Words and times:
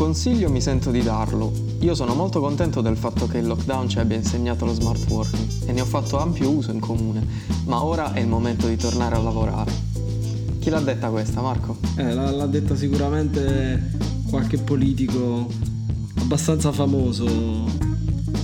consiglio 0.00 0.48
mi 0.48 0.62
sento 0.62 0.90
di 0.90 1.02
darlo. 1.02 1.52
Io 1.80 1.94
sono 1.94 2.14
molto 2.14 2.40
contento 2.40 2.80
del 2.80 2.96
fatto 2.96 3.26
che 3.26 3.36
il 3.36 3.46
lockdown 3.46 3.86
ci 3.86 3.98
abbia 3.98 4.16
insegnato 4.16 4.64
lo 4.64 4.72
smart 4.72 5.06
working 5.10 5.46
e 5.66 5.72
ne 5.72 5.82
ho 5.82 5.84
fatto 5.84 6.18
ampio 6.18 6.48
uso 6.48 6.70
in 6.70 6.80
comune, 6.80 7.22
ma 7.66 7.84
ora 7.84 8.14
è 8.14 8.20
il 8.20 8.26
momento 8.26 8.66
di 8.66 8.76
tornare 8.76 9.16
a 9.16 9.18
lavorare. 9.18 9.70
Chi 10.58 10.70
l'ha 10.70 10.80
detta 10.80 11.10
questa, 11.10 11.42
Marco? 11.42 11.76
Eh, 11.96 12.14
l'ha, 12.14 12.46
detta 12.46 12.74
sicuramente 12.76 13.90
qualche 14.30 14.56
politico 14.56 15.46
abbastanza 16.18 16.72
famoso. 16.72 17.26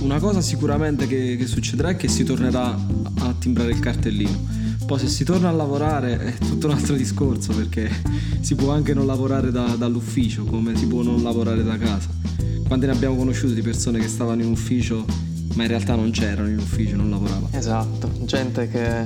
Una 0.01 0.19
cosa 0.19 0.41
sicuramente 0.41 1.07
che, 1.07 1.37
che 1.37 1.47
succederà 1.47 1.89
è 1.89 1.95
che 1.95 2.07
si 2.07 2.23
tornerà 2.23 2.67
a 2.67 3.33
timbrare 3.39 3.71
il 3.71 3.79
cartellino 3.79 4.56
poi 4.87 4.99
se 4.99 5.07
si 5.09 5.25
torna 5.25 5.49
a 5.49 5.51
lavorare 5.51 6.17
è 6.17 6.33
tutto 6.37 6.67
un 6.67 6.73
altro 6.73 6.95
discorso 6.95 7.53
perché 7.53 7.91
si 8.39 8.55
può 8.55 8.71
anche 8.71 8.93
non 8.93 9.05
lavorare 9.05 9.51
da, 9.51 9.75
dall'ufficio 9.75 10.45
come 10.45 10.77
si 10.77 10.87
può 10.87 11.03
non 11.03 11.21
lavorare 11.21 11.61
da 11.61 11.77
casa. 11.77 12.07
Quante 12.65 12.85
ne 12.85 12.93
abbiamo 12.93 13.17
conosciuto 13.17 13.51
di 13.51 13.61
persone 13.61 13.99
che 13.99 14.07
stavano 14.07 14.43
in 14.43 14.49
ufficio 14.49 15.03
ma 15.55 15.63
in 15.63 15.67
realtà 15.67 15.95
non 15.95 16.11
c'erano 16.11 16.47
in 16.47 16.57
ufficio, 16.57 16.95
non 16.95 17.09
lavoravano. 17.09 17.49
Esatto, 17.51 18.09
gente 18.23 18.69
che 18.69 19.05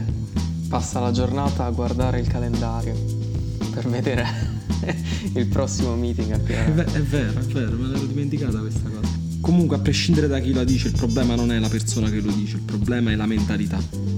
passa 0.70 0.99
la 0.99 1.09
giornata 1.09 1.65
a 1.65 1.71
guardare 1.71 2.20
il 2.20 2.27
calendario 2.27 2.93
per 3.71 3.89
vedere 3.89 4.23
il 5.34 5.48
prossimo 5.48 5.95
meeting 5.95 6.31
È, 6.31 6.35
è 6.35 6.71
vero, 7.01 7.39
è 7.39 7.43
vero, 7.43 7.75
me 7.75 7.87
l'ero 7.87 8.05
dimenticata 8.05 8.59
questa 8.59 8.87
cosa. 8.87 9.11
Comunque 9.39 9.77
a 9.77 9.79
prescindere 9.79 10.27
da 10.27 10.37
chi 10.37 10.53
la 10.53 10.63
dice, 10.63 10.89
il 10.89 10.93
problema 10.93 11.34
non 11.34 11.51
è 11.51 11.57
la 11.57 11.70
persona 11.70 12.07
che 12.07 12.20
lo 12.20 12.31
dice, 12.31 12.57
il 12.57 12.61
problema 12.61 13.09
è 13.09 13.15
la 13.15 13.25
mentalità 13.25 14.11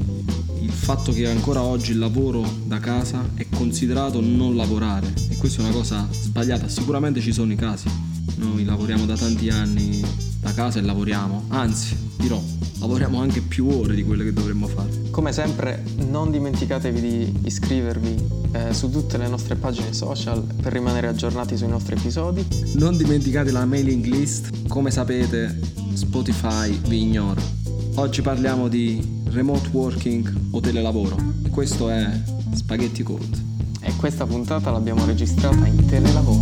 fatto 0.84 1.14
che 1.14 1.30
ancora 1.30 1.62
oggi 1.62 1.92
il 1.92 1.98
lavoro 1.98 2.46
da 2.66 2.78
casa 2.80 3.24
è 3.36 3.48
considerato 3.50 4.20
non 4.20 4.58
lavorare 4.58 5.14
e 5.30 5.38
questa 5.38 5.62
è 5.62 5.66
una 5.66 5.74
cosa 5.74 6.06
sbagliata, 6.12 6.68
sicuramente 6.68 7.22
ci 7.22 7.32
sono 7.32 7.54
i 7.54 7.56
casi. 7.56 7.88
Noi 8.36 8.66
lavoriamo 8.66 9.06
da 9.06 9.16
tanti 9.16 9.48
anni 9.48 10.04
da 10.42 10.52
casa 10.52 10.80
e 10.80 10.82
lavoriamo, 10.82 11.46
anzi 11.48 11.96
dirò, 12.18 12.42
lavoriamo 12.80 13.22
anche 13.22 13.40
più 13.40 13.70
ore 13.70 13.96
di 13.96 14.04
quelle 14.04 14.26
che 14.26 14.34
dovremmo 14.34 14.68
fare. 14.68 14.90
Come 15.10 15.32
sempre 15.32 15.86
non 16.10 16.32
dimenticatevi 16.32 17.00
di 17.00 17.34
iscrivervi 17.46 18.28
eh, 18.52 18.74
su 18.74 18.92
tutte 18.92 19.18
le 19.18 19.30
nostre 19.30 19.56
pagine 19.56 19.94
social 19.94 20.44
per 20.62 20.74
rimanere 20.74 21.08
aggiornati 21.08 21.56
sui 21.56 21.70
nostri 21.70 21.96
episodi. 21.96 22.46
Non 22.74 22.98
dimenticate 22.98 23.52
la 23.52 23.64
mailing 23.64 24.04
list, 24.04 24.68
come 24.68 24.92
sapete 24.92 25.58
Spotify 25.94 26.78
vi 26.90 27.04
ignora. 27.04 27.63
Oggi 27.96 28.24
parliamo 28.24 28.70
di 28.70 29.22
remote 29.26 29.70
working 29.72 30.48
o 30.52 30.60
telelavoro. 30.60 31.16
Questo 31.52 31.90
è 31.90 32.10
Spaghetti 32.54 33.04
Code. 33.04 33.38
E 33.82 33.96
questa 33.98 34.26
puntata 34.26 34.72
l'abbiamo 34.72 35.06
registrata 35.06 35.68
in 35.68 35.86
telelavoro. 35.86 36.42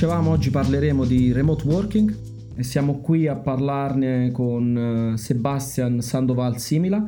Dicevamo, 0.00 0.30
oggi 0.30 0.48
parleremo 0.48 1.04
di 1.04 1.30
remote 1.30 1.68
working 1.68 2.16
e 2.54 2.62
siamo 2.62 3.00
qui 3.00 3.26
a 3.26 3.36
parlarne 3.36 4.30
con 4.30 5.12
eh, 5.12 5.18
Sebastian 5.18 6.00
Sandoval 6.00 6.58
Simila. 6.58 7.06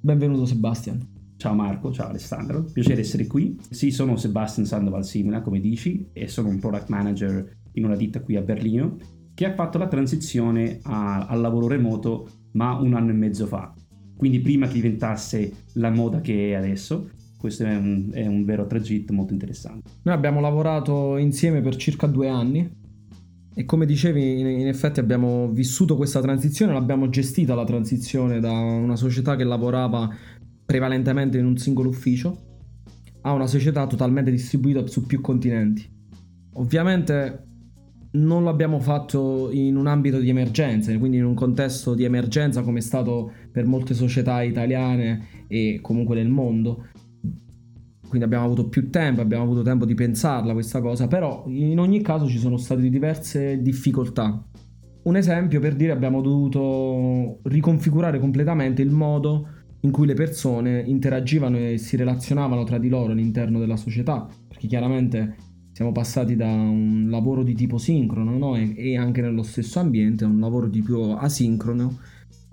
Benvenuto 0.00 0.46
Sebastian. 0.46 1.04
Ciao 1.36 1.54
Marco, 1.54 1.90
ciao 1.90 2.10
Alessandro, 2.10 2.62
piacere 2.72 3.00
essere 3.00 3.26
qui. 3.26 3.58
Sì, 3.68 3.90
sono 3.90 4.14
Sebastian 4.14 4.64
Sandoval 4.64 5.04
Simila, 5.04 5.40
come 5.40 5.58
dici, 5.58 6.08
e 6.12 6.28
sono 6.28 6.50
un 6.50 6.60
product 6.60 6.88
manager 6.88 7.56
in 7.72 7.84
una 7.84 7.96
ditta 7.96 8.20
qui 8.20 8.36
a 8.36 8.42
Berlino 8.42 8.96
che 9.34 9.46
ha 9.46 9.54
fatto 9.54 9.78
la 9.78 9.88
transizione 9.88 10.78
al 10.84 11.40
lavoro 11.40 11.66
remoto 11.66 12.28
ma 12.52 12.78
un 12.78 12.94
anno 12.94 13.10
e 13.10 13.14
mezzo 13.14 13.46
fa. 13.46 13.74
Quindi 14.16 14.38
prima 14.38 14.68
che 14.68 14.74
diventasse 14.74 15.52
la 15.72 15.90
moda 15.90 16.20
che 16.20 16.50
è 16.50 16.54
adesso, 16.54 17.10
questo 17.44 17.64
è 17.64 17.76
un, 17.76 18.08
è 18.10 18.26
un 18.26 18.42
vero 18.46 18.66
tragitto 18.66 19.12
molto 19.12 19.34
interessante. 19.34 19.90
Noi 20.04 20.14
abbiamo 20.14 20.40
lavorato 20.40 21.18
insieme 21.18 21.60
per 21.60 21.76
circa 21.76 22.06
due 22.06 22.26
anni 22.26 22.66
e 23.54 23.64
come 23.66 23.84
dicevi, 23.84 24.40
in, 24.40 24.66
effetti 24.66 24.98
abbiamo 24.98 25.50
vissuto 25.50 25.94
questa 25.94 26.22
transizione, 26.22 26.72
l'abbiamo 26.72 27.10
gestita 27.10 27.54
la 27.54 27.66
transizione 27.66 28.40
da 28.40 28.50
una 28.50 28.96
società 28.96 29.36
che 29.36 29.44
lavorava 29.44 30.08
prevalentemente 30.64 31.36
in 31.36 31.44
un 31.44 31.58
singolo 31.58 31.90
ufficio 31.90 32.44
a 33.20 33.32
una 33.32 33.46
società 33.46 33.86
totalmente 33.86 34.30
distribuita 34.30 34.86
su 34.86 35.04
più 35.04 35.20
continenti. 35.20 35.86
Ovviamente 36.54 37.44
non 38.12 38.42
l'abbiamo 38.42 38.80
fatto 38.80 39.50
in 39.52 39.76
un 39.76 39.86
ambito 39.86 40.18
di 40.18 40.30
emergenza, 40.30 40.96
quindi 40.96 41.18
in 41.18 41.26
un 41.26 41.34
contesto 41.34 41.94
di 41.94 42.04
emergenza 42.04 42.62
come 42.62 42.78
è 42.78 42.82
stato 42.82 43.32
per 43.52 43.66
molte 43.66 43.92
società 43.92 44.40
italiane 44.42 45.44
e 45.46 45.80
comunque 45.82 46.14
nel 46.14 46.28
mondo, 46.30 46.86
quindi 48.14 48.32
abbiamo 48.32 48.44
avuto 48.44 48.68
più 48.68 48.90
tempo, 48.90 49.22
abbiamo 49.22 49.42
avuto 49.42 49.62
tempo 49.62 49.84
di 49.84 49.94
pensarla 49.94 50.52
questa 50.52 50.80
cosa, 50.80 51.08
però 51.08 51.42
in 51.48 51.80
ogni 51.80 52.00
caso 52.00 52.28
ci 52.28 52.38
sono 52.38 52.56
state 52.56 52.88
diverse 52.88 53.60
difficoltà. 53.60 54.40
Un 55.02 55.16
esempio 55.16 55.58
per 55.58 55.74
dire 55.74 55.90
abbiamo 55.90 56.22
dovuto 56.22 57.40
riconfigurare 57.42 58.20
completamente 58.20 58.82
il 58.82 58.92
modo 58.92 59.48
in 59.80 59.90
cui 59.90 60.06
le 60.06 60.14
persone 60.14 60.84
interagivano 60.86 61.58
e 61.58 61.76
si 61.76 61.96
relazionavano 61.96 62.62
tra 62.62 62.78
di 62.78 62.88
loro 62.88 63.10
all'interno 63.10 63.58
della 63.58 63.76
società, 63.76 64.28
perché 64.46 64.68
chiaramente 64.68 65.34
siamo 65.72 65.90
passati 65.90 66.36
da 66.36 66.46
un 66.46 67.08
lavoro 67.10 67.42
di 67.42 67.54
tipo 67.54 67.78
sincrono 67.78 68.38
no? 68.38 68.54
e, 68.56 68.96
anche 68.96 69.22
nello 69.22 69.42
stesso 69.42 69.80
ambiente 69.80 70.22
a 70.22 70.28
un 70.28 70.38
lavoro 70.38 70.68
di 70.68 70.82
più 70.82 71.00
asincrono 71.00 71.98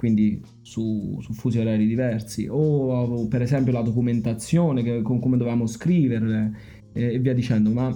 quindi 0.01 0.41
su, 0.71 1.17
su 1.19 1.33
fusi 1.33 1.59
orari 1.59 1.85
diversi, 1.85 2.47
o, 2.49 3.27
per 3.27 3.41
esempio 3.41 3.73
la 3.73 3.81
documentazione, 3.81 4.81
che, 4.83 5.01
con 5.01 5.19
come 5.19 5.35
dovevamo 5.35 5.67
scriverle 5.67 6.51
e, 6.93 7.13
e 7.15 7.19
via 7.19 7.33
dicendo. 7.33 7.71
Ma, 7.71 7.93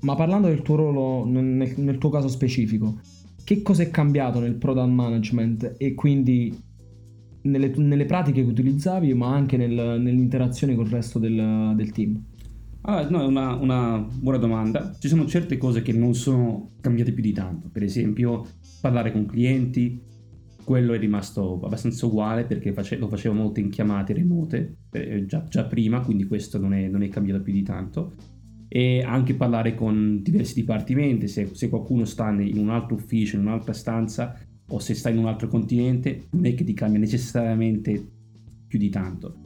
ma, 0.00 0.14
parlando 0.16 0.48
del 0.48 0.62
tuo 0.62 0.74
ruolo 0.74 1.24
nel, 1.24 1.72
nel 1.76 1.98
tuo 1.98 2.10
caso 2.10 2.26
specifico, 2.26 2.98
che 3.44 3.62
cosa 3.62 3.84
è 3.84 3.90
cambiato 3.90 4.40
nel 4.40 4.56
product 4.56 4.88
management 4.88 5.74
e 5.78 5.94
quindi 5.94 6.52
nelle, 7.42 7.72
nelle 7.76 8.06
pratiche 8.06 8.42
che 8.42 8.50
utilizzavi, 8.50 9.14
ma 9.14 9.32
anche 9.32 9.56
nel, 9.56 10.00
nell'interazione 10.00 10.74
col 10.74 10.88
resto 10.88 11.20
del, 11.20 11.74
del 11.76 11.92
team? 11.92 12.20
Ah, 12.80 13.06
no, 13.08 13.22
è 13.22 13.24
una, 13.24 13.54
una, 13.54 13.98
buona 13.98 14.38
domanda. 14.38 14.96
Ci 14.98 15.06
sono 15.06 15.26
certe 15.26 15.58
cose 15.58 15.80
che 15.80 15.92
non 15.92 16.14
sono 16.14 16.70
cambiate 16.80 17.12
più 17.12 17.22
di 17.22 17.32
tanto. 17.32 17.68
Per 17.70 17.84
esempio, 17.84 18.46
parlare 18.80 19.12
con 19.12 19.26
clienti, 19.26 20.00
quello 20.66 20.94
è 20.94 20.98
rimasto 20.98 21.60
abbastanza 21.62 22.06
uguale 22.06 22.42
perché 22.42 22.72
face- 22.72 22.96
lo 22.96 23.06
facevo 23.06 23.32
molto 23.32 23.60
in 23.60 23.70
chiamate 23.70 24.12
remote 24.12 24.78
eh, 24.90 25.24
già, 25.24 25.44
già, 25.48 25.64
prima, 25.64 26.00
quindi 26.00 26.24
questo 26.24 26.58
non 26.58 26.74
è, 26.74 26.88
non 26.88 27.04
è, 27.04 27.08
cambiato 27.08 27.40
più 27.40 27.52
di 27.52 27.62
tanto. 27.62 28.14
E 28.66 29.00
anche 29.00 29.34
parlare 29.34 29.76
con 29.76 30.22
diversi 30.24 30.54
dipartimenti, 30.54 31.28
se, 31.28 31.50
se, 31.52 31.68
qualcuno 31.68 32.04
sta 32.04 32.30
in 32.30 32.58
un 32.58 32.70
altro 32.70 32.96
ufficio, 32.96 33.36
in 33.36 33.42
un'altra 33.42 33.72
stanza 33.72 34.36
o 34.68 34.80
se 34.80 34.94
sta 34.94 35.08
in 35.08 35.18
un 35.18 35.26
altro 35.26 35.46
continente, 35.46 36.24
non 36.30 36.46
è 36.46 36.54
che 36.54 36.64
ti 36.64 36.72
cambia 36.72 36.98
necessariamente 36.98 38.04
più 38.66 38.80
di 38.80 38.88
tanto. 38.88 39.36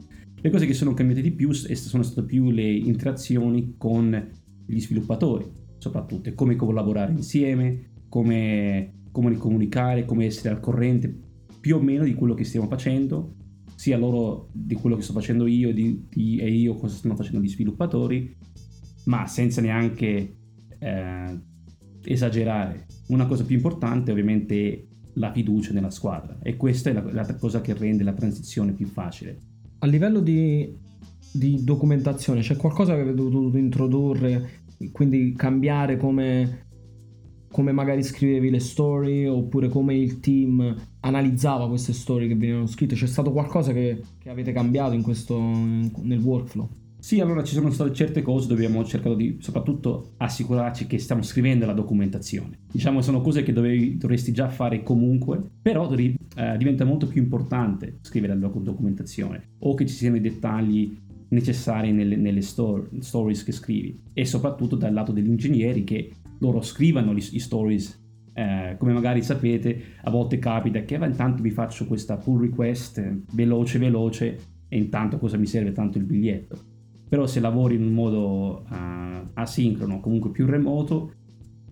Le 0.41 0.49
cose 0.49 0.65
che 0.65 0.73
sono 0.73 0.95
cambiate 0.95 1.21
di 1.21 1.31
più 1.33 1.51
sono 1.51 2.01
state 2.01 2.25
più 2.25 2.49
le 2.49 2.67
interazioni 2.67 3.75
con 3.77 4.27
gli 4.65 4.79
sviluppatori, 4.79 5.45
soprattutto, 5.77 6.33
come 6.33 6.55
collaborare 6.55 7.11
insieme, 7.11 7.91
come 8.09 9.00
come 9.11 9.35
comunicare, 9.35 10.05
come 10.05 10.25
essere 10.25 10.53
al 10.53 10.59
corrente 10.59 11.13
più 11.59 11.75
o 11.75 11.81
meno 11.81 12.03
di 12.03 12.13
quello 12.13 12.33
che 12.33 12.43
stiamo 12.43 12.67
facendo, 12.67 13.35
sia 13.75 13.97
loro 13.97 14.49
di 14.51 14.75
quello 14.75 14.95
che 14.95 15.01
sto 15.01 15.13
facendo 15.13 15.47
io 15.47 15.73
di, 15.73 16.05
di, 16.09 16.37
e 16.37 16.51
io 16.51 16.75
cosa 16.75 16.95
stanno 16.95 17.15
facendo 17.15 17.39
gli 17.39 17.49
sviluppatori, 17.49 18.35
ma 19.05 19.25
senza 19.27 19.61
neanche 19.61 20.35
eh, 20.79 21.39
esagerare. 22.03 22.85
Una 23.07 23.25
cosa 23.25 23.43
più 23.43 23.55
importante 23.55 24.11
ovviamente 24.11 24.73
è 24.73 24.83
la 25.15 25.31
fiducia 25.31 25.73
nella 25.73 25.89
squadra 25.89 26.37
e 26.41 26.55
questa 26.55 26.89
è 26.89 26.93
la, 26.93 27.03
la 27.11 27.35
cosa 27.35 27.61
che 27.61 27.73
rende 27.73 28.03
la 28.03 28.13
transizione 28.13 28.73
più 28.73 28.87
facile. 28.87 29.39
A 29.79 29.87
livello 29.87 30.19
di, 30.19 30.77
di 31.31 31.63
documentazione 31.63 32.41
c'è 32.41 32.55
qualcosa 32.55 32.93
che 32.93 33.01
avete 33.01 33.15
dovuto 33.15 33.57
introdurre, 33.57 34.61
quindi 34.91 35.33
cambiare 35.35 35.97
come 35.97 36.69
come 37.51 37.71
magari 37.71 38.01
scrivevi 38.01 38.49
le 38.49 38.59
story 38.59 39.25
oppure 39.25 39.67
come 39.67 39.95
il 39.95 40.19
team 40.19 40.75
analizzava 41.01 41.67
queste 41.67 41.93
storie 41.93 42.27
che 42.27 42.35
venivano 42.35 42.65
scritte? 42.65 42.95
C'è 42.95 43.07
stato 43.07 43.31
qualcosa 43.31 43.73
che, 43.73 44.01
che 44.17 44.29
avete 44.29 44.51
cambiato 44.51 44.93
in 44.93 45.01
questo, 45.01 45.39
nel 45.39 46.19
workflow? 46.19 46.69
Sì, 47.01 47.19
allora 47.19 47.43
ci 47.43 47.55
sono 47.55 47.71
state 47.71 47.93
certe 47.93 48.21
cose 48.21 48.47
dove 48.47 48.63
abbiamo 48.63 48.85
cercato 48.85 49.15
di 49.15 49.37
soprattutto 49.39 50.11
assicurarci 50.17 50.85
che 50.85 50.99
stiamo 50.99 51.23
scrivendo 51.23 51.65
la 51.65 51.73
documentazione. 51.73 52.59
Diciamo 52.71 53.01
sono 53.01 53.21
cose 53.21 53.41
che 53.41 53.53
dovevi, 53.53 53.97
dovresti 53.97 54.31
già 54.31 54.49
fare 54.49 54.83
comunque, 54.83 55.41
però 55.63 55.91
eh, 55.91 56.57
diventa 56.57 56.85
molto 56.85 57.07
più 57.07 57.19
importante 57.19 57.97
scrivere 58.01 58.37
la 58.37 58.47
documentazione 58.47 59.49
o 59.59 59.73
che 59.73 59.87
ci 59.87 59.95
siano 59.95 60.17
i 60.17 60.21
dettagli 60.21 60.95
necessarie 61.29 61.91
nelle, 61.91 62.15
nelle 62.17 62.41
story, 62.41 62.87
stories 62.99 63.43
che 63.43 63.51
scrivi 63.51 63.99
e 64.13 64.23
soprattutto 64.23 64.75
dal 64.75 64.93
lato 64.93 65.11
degli 65.11 65.27
ingegneri 65.27 65.83
che 65.83 66.11
loro 66.41 66.61
scrivano 66.61 67.13
gli, 67.13 67.39
stories 67.39 67.99
eh, 68.33 68.75
come 68.77 68.93
magari 68.93 69.21
sapete 69.21 69.81
a 70.03 70.09
volte 70.09 70.39
capita 70.39 70.83
che 70.83 70.95
intanto 70.95 71.41
vi 71.41 71.49
faccio 71.49 71.85
questa 71.85 72.17
pull 72.17 72.41
request 72.41 73.23
veloce 73.33 73.77
veloce 73.77 74.39
e 74.69 74.77
intanto 74.77 75.17
cosa 75.17 75.37
mi 75.37 75.45
serve? 75.45 75.73
Tanto 75.73 75.97
il 75.97 76.05
biglietto. 76.05 76.57
Però 77.09 77.27
se 77.27 77.41
lavori 77.41 77.75
in 77.75 77.83
un 77.83 77.91
modo 77.91 78.63
uh, 78.69 79.27
asincrono 79.33 79.99
comunque 79.99 80.31
più 80.31 80.45
remoto 80.45 81.11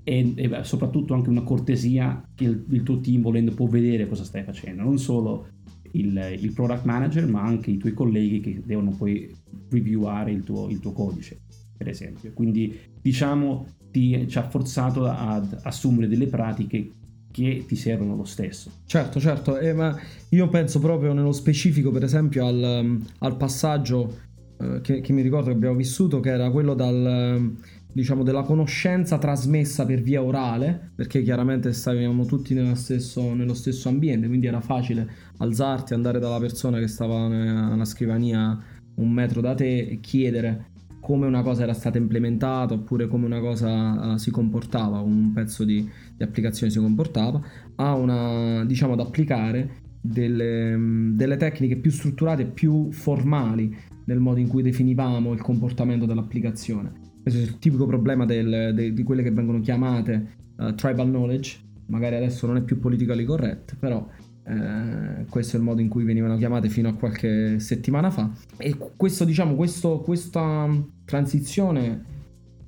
e, 0.04 0.34
e, 0.36 0.64
soprattutto 0.64 1.14
anche 1.14 1.30
una 1.30 1.44
cortesia 1.44 2.22
che 2.36 2.44
il, 2.44 2.66
il, 2.72 2.84
tuo 2.84 3.00
team 3.00 3.22
volendo 3.22 3.54
può 3.54 3.68
vedere 3.68 4.06
cosa 4.06 4.26
stai 4.26 4.44
facendo. 4.44 4.84
Non 4.84 4.98
solo 4.98 5.48
il, 5.92 6.38
il, 6.42 6.52
product 6.52 6.84
manager 6.84 7.26
ma 7.26 7.42
anche 7.42 7.72
i 7.72 7.78
tuoi 7.78 7.94
colleghi 7.94 8.42
che 8.42 8.62
devono 8.66 8.92
poi 8.92 9.34
revieware 9.70 10.32
il 10.34 10.44
tuo, 10.44 10.68
il 10.68 10.80
tuo 10.80 10.92
codice 10.92 11.40
per 11.80 11.88
esempio 11.88 12.34
quindi 12.34 12.78
diciamo 13.02 13.66
ti, 13.92 14.28
ci 14.28 14.38
ha 14.38 14.48
forzato 14.50 15.06
ad 15.06 15.62
assumere 15.64 16.08
delle 16.08 16.28
pratiche 16.28 16.92
che 17.32 17.64
ti 17.68 17.76
servono 17.76 18.16
lo 18.16 18.26
stesso. 18.26 18.72
Certo, 18.86 19.20
certo, 19.20 19.58
eh, 19.60 19.74
ma 19.74 19.96
io 20.30 20.50
penso 20.50 20.80
proprio 20.80 21.14
nello 21.14 21.32
specifico, 21.32 21.92
per 21.92 22.04
esempio, 22.04 22.46
al, 22.46 23.02
al 23.20 23.38
passaggio 23.38 24.18
eh, 24.60 24.82
che, 24.82 25.02
che, 25.02 25.14
mi 25.14 25.22
ricordo 25.22 25.50
che 25.50 25.56
abbiamo 25.56 25.76
vissuto, 25.76 26.20
che 26.20 26.32
era 26.32 26.50
quello 26.50 26.74
dal, 26.74 27.56
diciamo, 27.92 28.24
della 28.24 28.42
conoscenza 28.42 29.20
trasmessa 29.20 29.86
per 29.86 30.02
via 30.02 30.24
orale, 30.24 30.92
perché 30.96 31.22
chiaramente 31.22 31.72
stavamo 31.72 32.26
tutti 32.26 32.54
nello 32.56 32.76
stesso, 32.76 33.34
nello 33.34 33.54
stesso 33.54 33.90
ambiente, 33.90 34.28
quindi 34.28 34.48
era 34.48 34.60
facile 34.60 35.08
alzarti, 35.38 35.94
andare 35.94 36.20
dalla 36.20 36.40
persona 36.40 36.80
che 36.80 36.88
stava 36.88 37.26
alla 37.26 37.86
scrivania 37.86 38.58
un 38.96 39.12
metro 39.12 39.40
da 39.40 39.54
te 39.54 39.88
e 39.88 40.00
chiedere 40.00 40.78
come 41.00 41.26
una 41.26 41.42
cosa 41.42 41.64
era 41.64 41.74
stata 41.74 41.98
implementata 41.98 42.74
oppure 42.74 43.08
come 43.08 43.26
una 43.26 43.40
cosa 43.40 44.14
uh, 44.14 44.18
si 44.18 44.32
comportava, 44.32 45.00
un 45.00 45.32
pezzo 45.34 45.64
di, 45.64 45.88
di, 46.16 46.24
applicazione 46.24 46.72
si 46.72 46.80
comportava, 46.80 47.42
a 47.76 47.96
una, 47.96 48.64
diciamo, 48.66 48.94
ad 48.94 49.00
applicare 49.00 49.88
delle, 50.02 50.78
delle 51.14 51.38
tecniche 51.38 51.78
più 51.78 51.92
strutturate, 51.92 52.46
più 52.46 52.92
formali 52.92 53.76
nel 54.06 54.20
modo 54.20 54.40
in 54.40 54.48
cui 54.48 54.62
definivamo 54.62 55.34
il 55.34 55.42
comportamento 55.42 56.06
dell'applicazione. 56.06 56.92
Questo 57.22 57.40
è 57.40 57.44
il 57.44 57.60
tipico 57.60 57.86
problema 57.86 58.26
del, 58.26 58.72
de, 58.74 58.94
di 58.94 59.04
quelle 59.04 59.24
che 59.24 59.32
vengono 59.32 59.60
chiamate 59.60 60.36
uh, 60.58 60.74
tribal 60.76 61.08
knowledge, 61.08 61.60
magari 61.88 62.16
adesso 62.16 62.48
non 62.48 62.58
è 62.58 62.62
più 62.62 62.80
politically 62.80 63.24
correct, 63.24 63.76
però 63.78 64.08
eh, 64.50 65.26
questo 65.30 65.56
è 65.56 65.60
il 65.60 65.66
modo 65.66 65.80
in 65.80 65.90
cui 65.90 66.04
venivano 66.04 66.36
chiamate 66.38 66.70
fino 66.70 66.90
a 66.90 66.94
qualche 66.94 67.60
settimana 67.60 68.10
fa. 68.10 68.32
E 68.58 68.76
questo, 68.96 69.24
diciamo, 69.24 69.54
questo, 69.56 70.00
questa 70.00 70.68
transizione 71.06 72.18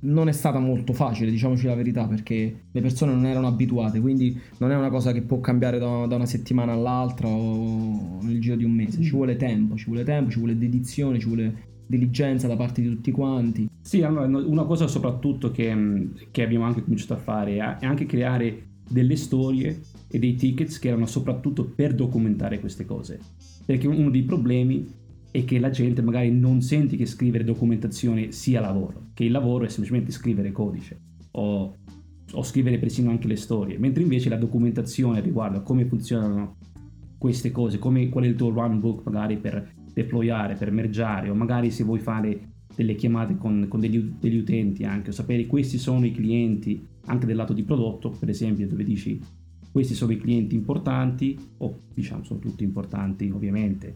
non 0.04 0.28
è 0.28 0.32
stata 0.32 0.60
molto 0.60 0.94
facile, 0.94 1.32
diciamoci 1.32 1.66
la 1.66 1.76
verità, 1.76 2.08
perché 2.08 2.64
le 2.72 2.82
persone 2.82 3.14
non 3.14 3.26
erano 3.26 3.48
abituate, 3.48 4.00
quindi 4.00 4.40
non 4.58 4.72
è 4.72 4.76
una 4.76 4.90
cosa 4.90 5.12
che 5.12 5.22
può 5.22 5.40
cambiare 5.40 5.80
da, 5.80 6.06
da 6.06 6.16
una 6.16 6.26
settimana 6.26 6.72
all'altra 6.72 7.28
o 7.28 8.20
nel 8.22 8.40
giro 8.40 8.56
di 8.56 8.64
un 8.64 8.72
mese, 8.72 9.02
ci 9.02 9.12
vuole 9.12 9.36
tempo, 9.36 9.76
ci 9.76 9.86
vuole 9.86 10.04
tempo, 10.04 10.32
ci 10.32 10.40
vuole 10.40 10.58
dedizione, 10.58 11.20
ci 11.20 11.28
vuole 11.28 11.70
diligenza 11.86 12.48
da 12.48 12.56
parte 12.56 12.82
di 12.82 12.88
tutti 12.88 13.12
quanti. 13.12 13.70
Sì, 13.82 14.02
allora 14.02 14.26
una 14.26 14.64
cosa 14.64 14.88
soprattutto 14.88 15.52
che, 15.52 16.10
che 16.32 16.44
abbiamo 16.44 16.66
anche 16.66 16.84
cominciato 16.84 17.14
a 17.14 17.18
fare 17.18 17.58
è 17.80 17.86
anche 17.86 18.06
creare 18.06 18.70
delle 18.92 19.16
storie 19.16 19.82
e 20.08 20.20
dei 20.20 20.36
tickets 20.36 20.80
che 20.80 20.90
erano 20.90 21.06
soprattutto 21.06 21.66
per 21.66 21.94
documentare 21.94 22.60
queste 22.60 22.86
cose. 22.86 23.20
Perché 23.66 23.88
uno 23.88 24.10
dei 24.10 24.24
problemi 24.24 24.88
è 25.32 25.46
che 25.46 25.60
la 25.60 25.70
gente 25.70 26.02
magari 26.02 26.32
non 26.32 26.62
sente 26.62 26.98
che 26.98 27.06
scrivere 27.06 27.44
documentazione 27.44 28.32
sia 28.32 28.60
lavoro, 28.60 29.12
che 29.14 29.24
il 29.24 29.32
lavoro 29.32 29.64
è 29.64 29.70
semplicemente 29.70 30.12
scrivere 30.12 30.52
codice 30.52 31.00
o, 31.32 31.76
o 32.34 32.44
scrivere 32.44 32.78
persino 32.80 33.10
anche 33.10 33.28
le 33.28 33.38
storie, 33.38 33.78
mentre 33.78 34.04
invece 34.04 34.30
la 34.30 34.36
documentazione 34.36 35.22
riguardo 35.22 35.60
a 35.60 35.62
come 35.62 35.86
funzionano 35.86 36.58
queste 37.18 37.52
cose, 37.52 37.80
come, 37.80 38.10
qual 38.10 38.26
è 38.26 38.28
il 38.28 38.36
tuo 38.36 38.50
runbook 38.50 39.06
magari 39.06 39.38
per 39.38 39.74
deployare, 39.94 40.56
per 40.56 40.72
mergiare 40.72 41.30
o 41.30 41.36
magari 41.36 41.72
se 41.72 41.84
vuoi 41.84 42.00
fare 42.00 42.51
delle 42.76 42.96
chiamate 42.96 43.38
con, 43.38 43.66
con 43.68 43.80
degli, 43.80 44.00
degli, 44.20 44.38
utenti 44.38 44.84
anche, 44.84 45.12
sapere 45.12 45.46
questi 45.46 45.78
sono 45.78 46.06
i 46.06 46.12
clienti 46.12 46.88
anche 47.06 47.26
del 47.26 47.36
lato 47.36 47.54
di 47.54 47.64
prodotto, 47.64 48.10
per 48.10 48.30
esempio 48.30 48.68
dove 48.68 48.84
dici 48.84 49.20
questi 49.72 49.94
sono 49.94 50.12
i 50.12 50.18
clienti 50.18 50.56
importanti, 50.56 51.38
o 51.58 51.78
diciamo 51.94 52.24
sono 52.24 52.40
tutti 52.40 52.64
importanti 52.64 53.30
ovviamente, 53.30 53.94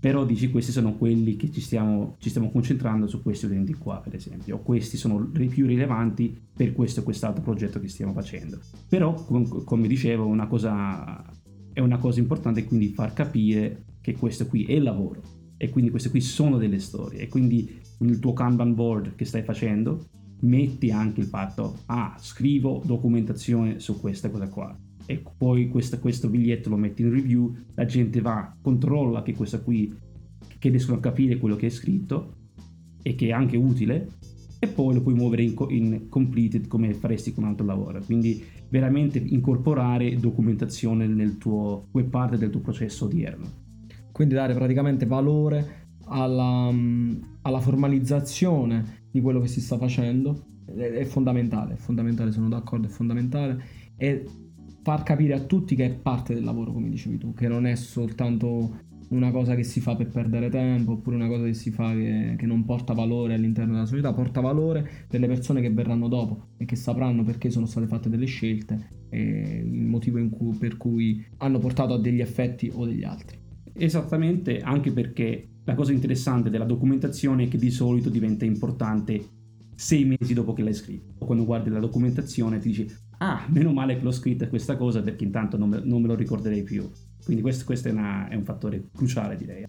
però 0.00 0.24
dici 0.24 0.50
questi 0.50 0.72
sono 0.72 0.96
quelli 0.96 1.36
che 1.36 1.50
ci 1.50 1.60
stiamo, 1.60 2.16
ci 2.18 2.28
stiamo 2.28 2.50
concentrando 2.50 3.06
su 3.06 3.22
questi 3.22 3.46
utenti 3.46 3.74
qua 3.74 4.00
per 4.00 4.14
esempio, 4.14 4.56
o 4.56 4.58
questi 4.60 4.96
sono 4.96 5.30
i 5.38 5.46
più 5.46 5.66
rilevanti 5.66 6.36
per 6.54 6.72
questo 6.72 7.00
e 7.00 7.02
quest'altro 7.04 7.42
progetto 7.42 7.80
che 7.80 7.88
stiamo 7.88 8.12
facendo. 8.12 8.58
Però 8.88 9.14
com- 9.14 9.64
come 9.64 9.86
dicevo 9.86 10.26
una 10.26 10.46
cosa, 10.46 11.24
è 11.72 11.80
una 11.80 11.98
cosa 11.98 12.18
importante 12.18 12.64
quindi 12.64 12.88
far 12.88 13.12
capire 13.12 13.84
che 14.00 14.14
questo 14.14 14.46
qui 14.46 14.64
è 14.64 14.72
il 14.72 14.82
lavoro 14.82 15.43
e 15.56 15.70
quindi 15.70 15.90
queste 15.90 16.10
qui 16.10 16.20
sono 16.20 16.58
delle 16.58 16.78
storie 16.78 17.20
e 17.20 17.28
quindi 17.28 17.80
nel 17.98 18.18
tuo 18.18 18.32
Kanban 18.32 18.74
board 18.74 19.14
che 19.14 19.24
stai 19.24 19.42
facendo 19.42 20.06
metti 20.40 20.90
anche 20.90 21.20
il 21.20 21.26
fatto 21.26 21.78
ah 21.86 22.16
scrivo 22.18 22.82
documentazione 22.84 23.78
su 23.78 23.98
questa 24.00 24.30
cosa 24.30 24.48
qua 24.48 24.76
e 25.06 25.22
poi 25.36 25.68
questo, 25.68 25.98
questo 25.98 26.28
biglietto 26.28 26.70
lo 26.70 26.76
metti 26.76 27.02
in 27.02 27.10
review, 27.10 27.54
la 27.74 27.84
gente 27.84 28.20
va, 28.20 28.56
controlla 28.60 29.22
che 29.22 29.34
questa 29.34 29.60
qui, 29.60 29.94
che 30.58 30.68
riescono 30.70 30.96
a 30.96 31.00
capire 31.00 31.36
quello 31.36 31.56
che 31.56 31.66
è 31.66 31.70
scritto 31.70 32.36
e 33.02 33.14
che 33.14 33.28
è 33.28 33.32
anche 33.32 33.56
utile 33.56 34.08
e 34.58 34.66
poi 34.66 34.94
lo 34.94 35.02
puoi 35.02 35.14
muovere 35.14 35.42
in, 35.42 35.54
in 35.68 36.08
completed 36.08 36.68
come 36.68 36.94
faresti 36.94 37.34
con 37.34 37.44
un 37.44 37.50
altro 37.50 37.66
lavoro. 37.66 38.00
Quindi 38.02 38.42
veramente 38.70 39.18
incorporare 39.18 40.16
documentazione 40.16 41.06
nel 41.06 41.36
tuo 41.36 41.88
web 41.90 42.08
parte 42.08 42.38
del 42.38 42.48
tuo 42.48 42.60
processo 42.60 43.04
odierno. 43.04 43.63
Quindi 44.14 44.34
dare 44.34 44.54
praticamente 44.54 45.06
valore 45.06 45.88
alla, 46.04 46.72
alla 47.42 47.58
formalizzazione 47.58 49.08
di 49.10 49.20
quello 49.20 49.40
che 49.40 49.48
si 49.48 49.60
sta 49.60 49.76
facendo 49.76 50.44
è 50.66 51.04
fondamentale, 51.04 51.74
è 51.74 51.76
fondamentale, 51.76 52.30
sono 52.30 52.48
d'accordo, 52.48 52.86
è 52.86 52.90
fondamentale. 52.90 53.60
E 53.96 54.24
far 54.82 55.02
capire 55.02 55.34
a 55.34 55.40
tutti 55.40 55.74
che 55.74 55.86
è 55.86 55.90
parte 55.90 56.32
del 56.32 56.44
lavoro, 56.44 56.72
come 56.72 56.90
dicevi 56.90 57.18
tu, 57.18 57.34
che 57.34 57.48
non 57.48 57.66
è 57.66 57.74
soltanto 57.74 58.82
una 59.08 59.32
cosa 59.32 59.56
che 59.56 59.64
si 59.64 59.80
fa 59.80 59.96
per 59.96 60.10
perdere 60.10 60.48
tempo 60.48 60.92
oppure 60.92 61.16
una 61.16 61.26
cosa 61.26 61.46
che 61.46 61.54
si 61.54 61.72
fa 61.72 61.92
che, 61.92 62.36
che, 62.38 62.46
non 62.46 62.64
porta 62.64 62.92
valore 62.92 63.34
all'interno 63.34 63.72
della 63.72 63.86
società, 63.86 64.12
porta 64.12 64.40
valore 64.40 64.88
per 65.08 65.18
le 65.18 65.26
persone 65.26 65.60
che 65.60 65.72
verranno 65.72 66.06
dopo 66.06 66.50
e 66.56 66.66
che 66.66 66.76
sapranno 66.76 67.24
perché 67.24 67.50
sono 67.50 67.66
state 67.66 67.88
fatte 67.88 68.08
delle 68.08 68.26
scelte 68.26 69.06
e 69.08 69.64
il 69.64 69.82
motivo 69.82 70.24
cui, 70.28 70.56
per 70.56 70.76
cui 70.76 71.26
hanno 71.38 71.58
portato 71.58 71.94
a 71.94 71.98
degli 71.98 72.20
effetti 72.20 72.70
o 72.72 72.86
degli 72.86 73.02
altri. 73.02 73.42
Esattamente, 73.74 74.60
anche 74.60 74.92
perché 74.92 75.48
la 75.64 75.74
cosa 75.74 75.92
interessante 75.92 76.50
della 76.50 76.64
documentazione 76.64 77.44
è 77.44 77.48
che 77.48 77.58
di 77.58 77.70
solito 77.70 78.08
diventa 78.08 78.44
importante 78.44 79.28
sei 79.74 80.04
mesi 80.04 80.34
dopo 80.34 80.52
che 80.52 80.62
l'hai 80.62 80.74
scritto. 80.74 81.24
Quando 81.24 81.44
guardi 81.44 81.70
la 81.70 81.80
documentazione 81.80 82.58
ti 82.58 82.68
dici 82.68 82.94
ah, 83.18 83.44
meno 83.48 83.72
male 83.72 83.96
che 83.96 84.02
l'ho 84.02 84.12
scritta 84.12 84.48
questa 84.48 84.76
cosa 84.76 85.02
perché 85.02 85.24
intanto 85.24 85.56
non 85.56 85.68
me, 85.68 85.80
non 85.82 86.00
me 86.00 86.08
lo 86.08 86.14
ricorderei 86.14 86.62
più. 86.62 86.88
Quindi 87.24 87.42
questo, 87.42 87.64
questo 87.64 87.88
è, 87.88 87.90
una, 87.90 88.28
è 88.28 88.34
un 88.34 88.44
fattore 88.44 88.88
cruciale 88.94 89.36
direi. 89.36 89.64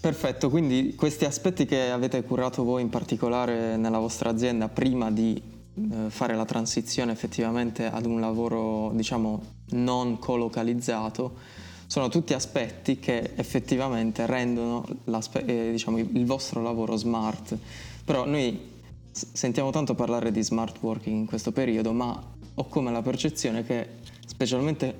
Perfetto, 0.00 0.50
quindi 0.50 0.94
questi 0.94 1.24
aspetti 1.24 1.64
che 1.64 1.90
avete 1.90 2.22
curato 2.22 2.62
voi 2.62 2.82
in 2.82 2.90
particolare 2.90 3.76
nella 3.76 3.98
vostra 3.98 4.30
azienda 4.30 4.68
prima 4.68 5.10
di 5.10 5.40
eh, 5.74 6.10
fare 6.10 6.36
la 6.36 6.44
transizione 6.44 7.12
effettivamente 7.12 7.86
ad 7.86 8.06
un 8.06 8.20
lavoro 8.20 8.92
diciamo 8.94 9.42
non 9.70 10.18
colocalizzato 10.18 11.64
sono 11.86 12.08
tutti 12.08 12.34
aspetti 12.34 12.98
che 12.98 13.32
effettivamente 13.36 14.26
rendono 14.26 14.84
eh, 15.04 15.70
diciamo, 15.70 15.98
il 15.98 16.26
vostro 16.26 16.62
lavoro 16.62 16.96
smart. 16.96 17.56
Però 18.04 18.26
noi 18.26 18.74
sentiamo 19.10 19.70
tanto 19.70 19.94
parlare 19.94 20.30
di 20.30 20.42
smart 20.42 20.78
working 20.80 21.16
in 21.16 21.26
questo 21.26 21.52
periodo, 21.52 21.92
ma 21.92 22.34
ho 22.54 22.64
come 22.66 22.90
la 22.90 23.02
percezione 23.02 23.64
che, 23.64 23.88
specialmente 24.26 24.98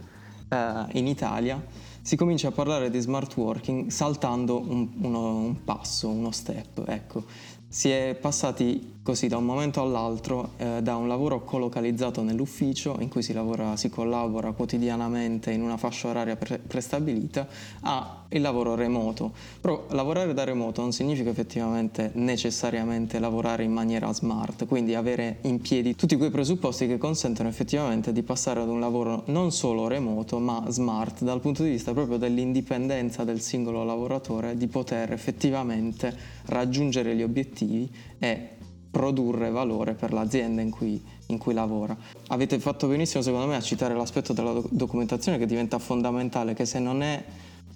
eh, 0.49 0.85
in 0.93 1.07
Italia, 1.07 1.63
si 2.01 2.17
comincia 2.17 2.49
a 2.49 2.53
parlare 2.53 2.89
di 2.89 3.01
smart 3.01 3.37
working 3.37 3.91
saltando 3.91 4.61
un, 4.61 4.89
uno, 5.01 5.37
un 5.37 5.65
passo, 5.65 6.09
uno 6.09 6.31
step. 6.31 6.85
Ecco, 6.87 7.25
si 7.69 7.91
è 7.91 8.17
passati 8.21 8.95
così 9.07 9.29
da 9.29 9.37
un 9.37 9.45
momento 9.45 9.81
all'altro 9.81 10.55
eh, 10.57 10.83
da 10.83 10.97
un 10.97 11.07
lavoro 11.07 11.45
colocalizzato 11.45 12.23
nell'ufficio 12.23 12.97
in 12.99 13.09
cui 13.09 13.23
si 13.23 13.33
lavora, 13.33 13.77
si 13.77 13.89
collabora 13.89 14.51
quotidianamente 14.51 15.53
in 15.53 15.63
una 15.63 15.77
fascia 15.77 16.09
oraria 16.09 16.35
pre- 16.35 16.59
prestabilita 16.59 17.47
a 17.83 18.25
il 18.31 18.41
lavoro 18.41 18.75
remoto. 18.75 19.31
Però 19.61 19.87
lavorare 19.91 20.35
da 20.35 20.43
remoto 20.43 20.81
non 20.81 20.91
significa 20.91 21.31
effettivamente 21.31 22.11
necessariamente 22.15 23.21
lavorare 23.21 23.63
in 23.63 23.73
maniera 23.73 24.13
smart, 24.13 24.67
quindi 24.67 24.97
avere 24.97 25.39
in 25.43 25.61
piedi 25.61 25.95
tutti 25.95 26.17
quei 26.17 26.31
presupposti 26.31 26.89
che 26.89 26.99
consentono 26.99 27.49
effettivamente 27.49 28.13
di 28.13 28.25
passare 28.25 28.59
ad 28.59 28.69
un 28.69 28.81
lavoro 28.81 29.23
non 29.27 29.53
solo 29.53 29.87
remoto 29.87 30.41
ma 30.41 30.65
smart 30.67 31.23
dal 31.23 31.39
punto 31.39 31.63
di 31.63 31.71
vista 31.71 31.93
proprio 31.93 32.17
dell'indipendenza 32.17 33.23
del 33.23 33.41
singolo 33.41 33.85
lavoratore 33.85 34.57
di 34.57 34.67
poter 34.67 35.13
effettivamente 35.13 36.35
raggiungere 36.47 37.15
gli 37.15 37.23
obiettivi 37.23 37.89
e 38.19 38.56
produrre 38.97 39.51
valore 39.51 39.93
per 39.93 40.15
l'azienda 40.15 40.63
in 40.63 40.71
cui, 40.71 40.99
in 41.27 41.37
cui, 41.37 41.53
lavora. 41.53 41.95
Avete 42.29 42.59
fatto 42.59 42.87
benissimo 42.87 43.23
secondo 43.23 43.47
me 43.47 43.55
a 43.55 43.61
citare 43.61 43.93
l'aspetto 43.93 44.33
della 44.33 44.59
documentazione 44.71 45.37
che 45.37 45.45
diventa 45.45 45.79
fondamentale, 45.79 46.55
che 46.55 46.65
se 46.65 46.79
non 46.79 47.03
è 47.03 47.23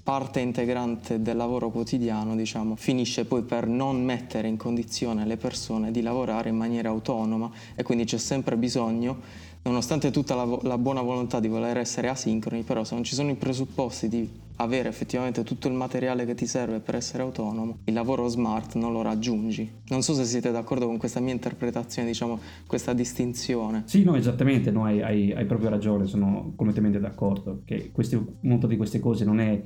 parte 0.02 0.40
integrante 0.40 1.20
del 1.20 1.36
lavoro 1.36 1.68
quotidiano, 1.68 2.34
diciamo, 2.34 2.74
finisce 2.74 3.26
poi 3.26 3.42
per 3.42 3.66
non 3.66 4.02
mettere 4.02 4.48
in 4.48 4.56
condizione 4.56 5.26
le 5.26 5.36
persone 5.36 5.90
di 5.90 6.00
lavorare 6.00 6.48
in 6.48 6.56
maniera 6.56 6.88
autonoma 6.88 7.50
e 7.74 7.82
quindi 7.82 8.04
c'è 8.04 8.16
sempre 8.16 8.56
bisogno 8.56 9.18
nonostante 9.62 10.10
tutta 10.10 10.34
la, 10.34 10.58
la, 10.62 10.78
buona 10.78 11.02
volontà 11.02 11.38
di 11.38 11.48
voler 11.48 11.76
essere 11.76 12.08
asincroni, 12.08 12.62
però 12.62 12.82
se 12.82 12.94
non 12.94 13.04
ci 13.04 13.14
sono 13.14 13.28
i 13.28 13.34
presupposti 13.34 14.08
di 14.08 14.26
avere 14.62 14.88
effettivamente 14.88 15.42
tutto 15.42 15.68
il 15.68 15.74
materiale 15.74 16.26
che 16.26 16.34
ti 16.34 16.46
serve 16.46 16.80
per 16.80 16.94
essere 16.94 17.22
autonomo, 17.22 17.78
il 17.84 17.94
lavoro 17.94 18.28
smart 18.28 18.74
non 18.74 18.92
lo 18.92 19.02
raggiungi. 19.02 19.70
Non 19.88 20.02
so 20.02 20.14
se 20.14 20.24
siete 20.24 20.50
d'accordo 20.50 20.86
con 20.86 20.98
questa 20.98 21.20
mia 21.20 21.32
interpretazione, 21.32 22.08
diciamo, 22.08 22.38
questa 22.66 22.92
distinzione. 22.92 23.84
Sì, 23.86 24.04
no, 24.04 24.14
esattamente, 24.16 24.70
no, 24.70 24.84
hai, 24.84 25.02
hai, 25.02 25.32
hai 25.32 25.46
proprio 25.46 25.70
ragione, 25.70 26.06
sono 26.06 26.52
completamente 26.56 27.00
d'accordo, 27.00 27.62
che 27.64 27.90
queste, 27.90 28.22
molto 28.42 28.66
di 28.66 28.76
queste 28.76 29.00
cose 29.00 29.24
non 29.24 29.40
è... 29.40 29.62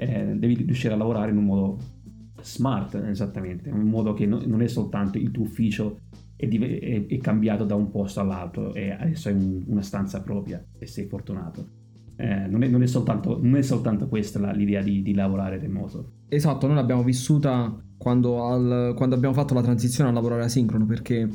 Eh, 0.00 0.34
devi 0.36 0.54
riuscire 0.54 0.94
a 0.94 0.96
lavorare 0.96 1.32
in 1.32 1.38
un 1.38 1.44
modo 1.44 1.78
smart, 2.42 2.94
esattamente, 2.94 3.68
in 3.68 3.74
un 3.74 3.88
modo 3.88 4.12
che 4.12 4.26
no, 4.26 4.40
non 4.44 4.62
è 4.62 4.68
soltanto 4.68 5.18
il 5.18 5.32
tuo 5.32 5.42
ufficio 5.42 6.00
è, 6.36 6.46
è, 6.46 7.06
è, 7.06 7.18
cambiato 7.18 7.64
da 7.64 7.74
un 7.74 7.90
posto 7.90 8.20
all'altro 8.20 8.72
e 8.74 8.92
adesso 8.92 9.28
hai 9.28 9.34
un, 9.34 9.64
una 9.66 9.82
stanza 9.82 10.22
propria 10.22 10.64
e 10.78 10.86
sei 10.86 11.06
fortunato. 11.06 11.77
Eh, 12.20 12.48
non, 12.48 12.64
è, 12.64 12.66
non, 12.66 12.82
è 12.82 12.86
soltanto, 12.86 13.38
non, 13.40 13.54
è, 13.56 13.62
soltanto, 13.62 14.08
questa 14.08 14.40
la, 14.40 14.50
l'idea 14.50 14.82
di, 14.82 15.02
di, 15.02 15.14
lavorare 15.14 15.56
remoto. 15.58 16.14
Esatto, 16.28 16.66
noi 16.66 16.74
l'abbiamo 16.74 17.04
vissuta 17.04 17.80
quando, 17.96 18.44
al, 18.44 18.94
quando 18.96 19.14
abbiamo 19.14 19.34
fatto 19.34 19.54
la 19.54 19.62
transizione 19.62 20.10
a 20.10 20.12
lavorare 20.12 20.42
asincrono 20.42 20.84
perché 20.84 21.28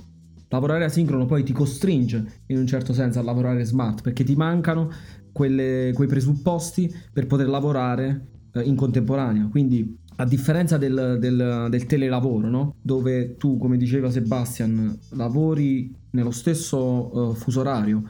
lavorare 0.50 0.84
asincrono 0.84 1.26
poi 1.26 1.44
ti 1.44 1.54
costringe 1.54 2.42
in 2.48 2.58
un 2.58 2.68
certo 2.68 2.92
senso 2.92 3.20
a 3.20 3.24
lavorare 3.24 3.64
smart 3.64 4.02
perché 4.02 4.26
ti 4.26 4.36
mancano 4.36 4.92
quelle, 5.32 5.92
quei 5.96 6.08
presupposti 6.08 6.94
per 7.14 7.28
poter 7.28 7.48
lavorare 7.48 8.28
eh, 8.52 8.62
in 8.62 8.76
contemporanea. 8.76 9.48
Quindi 9.48 10.02
a 10.18 10.26
differenza 10.26 10.78
del, 10.78 11.18
del, 11.20 11.68
del 11.70 11.86
telelavoro, 11.86 12.50
no? 12.50 12.76
dove 12.82 13.36
tu, 13.38 13.58
come 13.58 13.78
diceva 13.78 14.12
Sebastian, 14.12 14.98
lavori 15.12 15.96
nello 16.12 16.32
stesso 16.32 17.30
uh, 17.30 17.34
fuso 17.34 17.62
orario, 17.62 18.04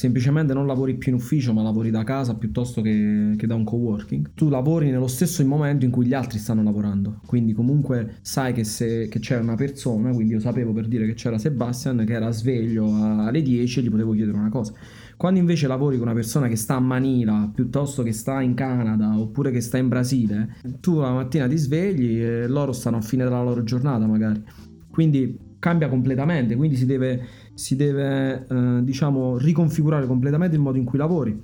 semplicemente 0.00 0.54
non 0.54 0.66
lavori 0.66 0.94
più 0.94 1.12
in 1.12 1.18
ufficio 1.18 1.52
ma 1.52 1.60
lavori 1.60 1.90
da 1.90 2.04
casa 2.04 2.34
piuttosto 2.34 2.80
che, 2.80 3.34
che, 3.36 3.46
da 3.46 3.54
un 3.54 3.64
coworking, 3.64 4.30
tu 4.32 4.48
lavori 4.48 4.90
nello 4.90 5.06
stesso 5.06 5.44
momento 5.44 5.84
in 5.84 5.90
cui 5.90 6.06
gli 6.06 6.14
altri 6.14 6.38
stanno 6.38 6.62
lavorando, 6.62 7.20
quindi 7.26 7.52
comunque 7.52 8.14
sai 8.22 8.54
che, 8.54 8.64
se, 8.64 9.08
che 9.08 9.18
c'è 9.18 9.38
una 9.38 9.56
persona, 9.56 10.10
quindi 10.12 10.32
io 10.32 10.40
sapevo 10.40 10.72
per 10.72 10.88
dire 10.88 11.04
che 11.04 11.12
c'era 11.12 11.36
Sebastian 11.36 12.06
che 12.06 12.14
era 12.14 12.30
sveglio 12.30 12.86
alle 12.94 13.42
10 13.42 13.78
e 13.78 13.82
gli 13.82 13.90
potevo 13.90 14.12
chiedere 14.12 14.38
una 14.38 14.48
cosa. 14.48 14.72
Quando 15.18 15.38
invece 15.38 15.66
lavori 15.66 15.98
con 15.98 16.06
una 16.06 16.14
persona 16.14 16.48
che 16.48 16.56
sta 16.56 16.76
a 16.76 16.80
Manila 16.80 17.50
piuttosto 17.54 18.02
che 18.02 18.12
sta 18.12 18.40
in 18.40 18.54
Canada 18.54 19.18
oppure 19.18 19.50
che 19.50 19.60
sta 19.60 19.76
in 19.76 19.88
Brasile, 19.88 20.56
tu 20.80 20.98
la 20.98 21.12
mattina 21.12 21.46
ti 21.46 21.58
svegli 21.58 22.22
e 22.22 22.46
loro 22.48 22.72
stanno 22.72 22.96
a 22.96 23.02
fine 23.02 23.24
della 23.24 23.42
loro 23.42 23.62
giornata 23.64 24.06
magari. 24.06 24.42
Quindi 24.90 25.48
cambia 25.60 25.88
completamente, 25.88 26.56
quindi 26.56 26.74
si 26.74 26.86
deve, 26.86 27.22
si 27.60 27.76
deve 27.76 28.46
eh, 28.48 28.80
diciamo, 28.82 29.36
riconfigurare 29.36 30.06
completamente 30.06 30.56
il 30.56 30.62
modo 30.62 30.78
in 30.78 30.84
cui 30.84 30.98
lavori. 30.98 31.38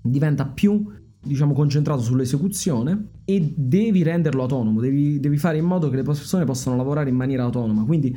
Diventa 0.00 0.46
più 0.46 0.86
diciamo 1.20 1.52
concentrato 1.52 2.00
sull'esecuzione 2.00 3.08
e 3.24 3.54
devi 3.56 4.04
renderlo 4.04 4.42
autonomo, 4.42 4.80
devi, 4.80 5.18
devi, 5.18 5.36
fare 5.36 5.58
in 5.58 5.64
modo 5.64 5.90
che 5.90 5.96
le 5.96 6.04
persone 6.04 6.44
possano 6.44 6.76
lavorare 6.76 7.10
in 7.10 7.16
maniera 7.16 7.42
autonoma. 7.42 7.84
Quindi 7.84 8.16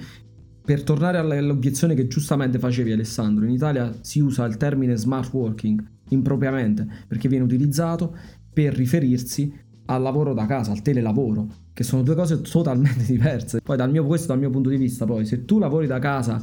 per 0.63 0.83
tornare 0.83 1.17
all'obiezione 1.17 1.95
che 1.95 2.05
giustamente 2.05 2.59
facevi 2.59 2.91
Alessandro, 2.91 3.45
in 3.45 3.51
Italia 3.51 3.91
si 4.01 4.19
usa 4.19 4.45
il 4.45 4.57
termine 4.57 4.95
smart 4.95 5.33
working 5.33 5.83
impropriamente 6.09 6.87
perché 7.07 7.27
viene 7.27 7.43
utilizzato 7.43 8.15
per 8.53 8.75
riferirsi 8.75 9.51
al 9.85 10.03
lavoro 10.03 10.35
da 10.35 10.45
casa, 10.45 10.71
al 10.71 10.83
telelavoro, 10.83 11.47
che 11.73 11.83
sono 11.83 12.03
due 12.03 12.13
cose 12.13 12.39
totalmente 12.41 13.03
diverse. 13.11 13.61
Poi 13.61 13.77
dal 13.77 13.89
mio, 13.89 14.05
questo 14.05 14.27
dal 14.27 14.37
mio 14.37 14.51
punto 14.51 14.69
di 14.69 14.77
vista, 14.77 15.05
poi 15.05 15.25
se 15.25 15.43
tu 15.43 15.57
lavori 15.57 15.87
da 15.87 15.97
casa 15.97 16.39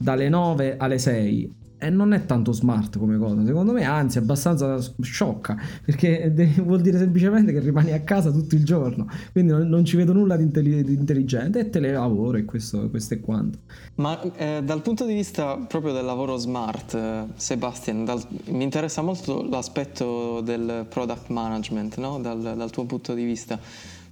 dalle 0.00 0.30
9 0.30 0.76
alle 0.78 0.98
6 0.98 1.58
e 1.82 1.88
non 1.88 2.12
è 2.12 2.26
tanto 2.26 2.52
smart 2.52 2.98
come 2.98 3.16
cosa, 3.16 3.44
secondo 3.44 3.72
me, 3.72 3.84
anzi 3.84 4.18
è 4.18 4.20
abbastanza 4.20 4.78
sciocca, 5.00 5.56
perché 5.82 6.30
vuol 6.62 6.82
dire 6.82 6.98
semplicemente 6.98 7.52
che 7.52 7.60
rimani 7.60 7.92
a 7.92 8.00
casa 8.00 8.30
tutto 8.30 8.54
il 8.54 8.64
giorno, 8.64 9.06
quindi 9.32 9.52
non, 9.52 9.66
non 9.66 9.84
ci 9.86 9.96
vedo 9.96 10.12
nulla 10.12 10.36
di, 10.36 10.42
intelli- 10.42 10.84
di, 10.84 10.92
intelligente 10.92 11.58
e 11.58 11.70
telelavoro 11.70 12.36
e 12.36 12.44
questo, 12.44 12.90
questo 12.90 13.14
è 13.14 13.20
quanto. 13.20 13.60
Ma 13.94 14.20
eh, 14.36 14.60
dal 14.62 14.82
punto 14.82 15.06
di 15.06 15.14
vista 15.14 15.56
proprio 15.56 15.94
del 15.94 16.04
lavoro 16.04 16.36
smart, 16.36 16.94
eh, 16.94 17.24
Sebastian, 17.34 18.04
dal, 18.04 18.22
mi 18.48 18.62
interessa 18.62 19.00
molto 19.00 19.42
l'aspetto 19.48 20.42
del 20.42 20.86
product 20.86 21.28
management, 21.28 21.96
no? 21.96 22.20
dal, 22.20 22.40
dal 22.40 22.70
tuo 22.70 22.84
punto 22.84 23.14
di 23.14 23.24
vista 23.24 23.58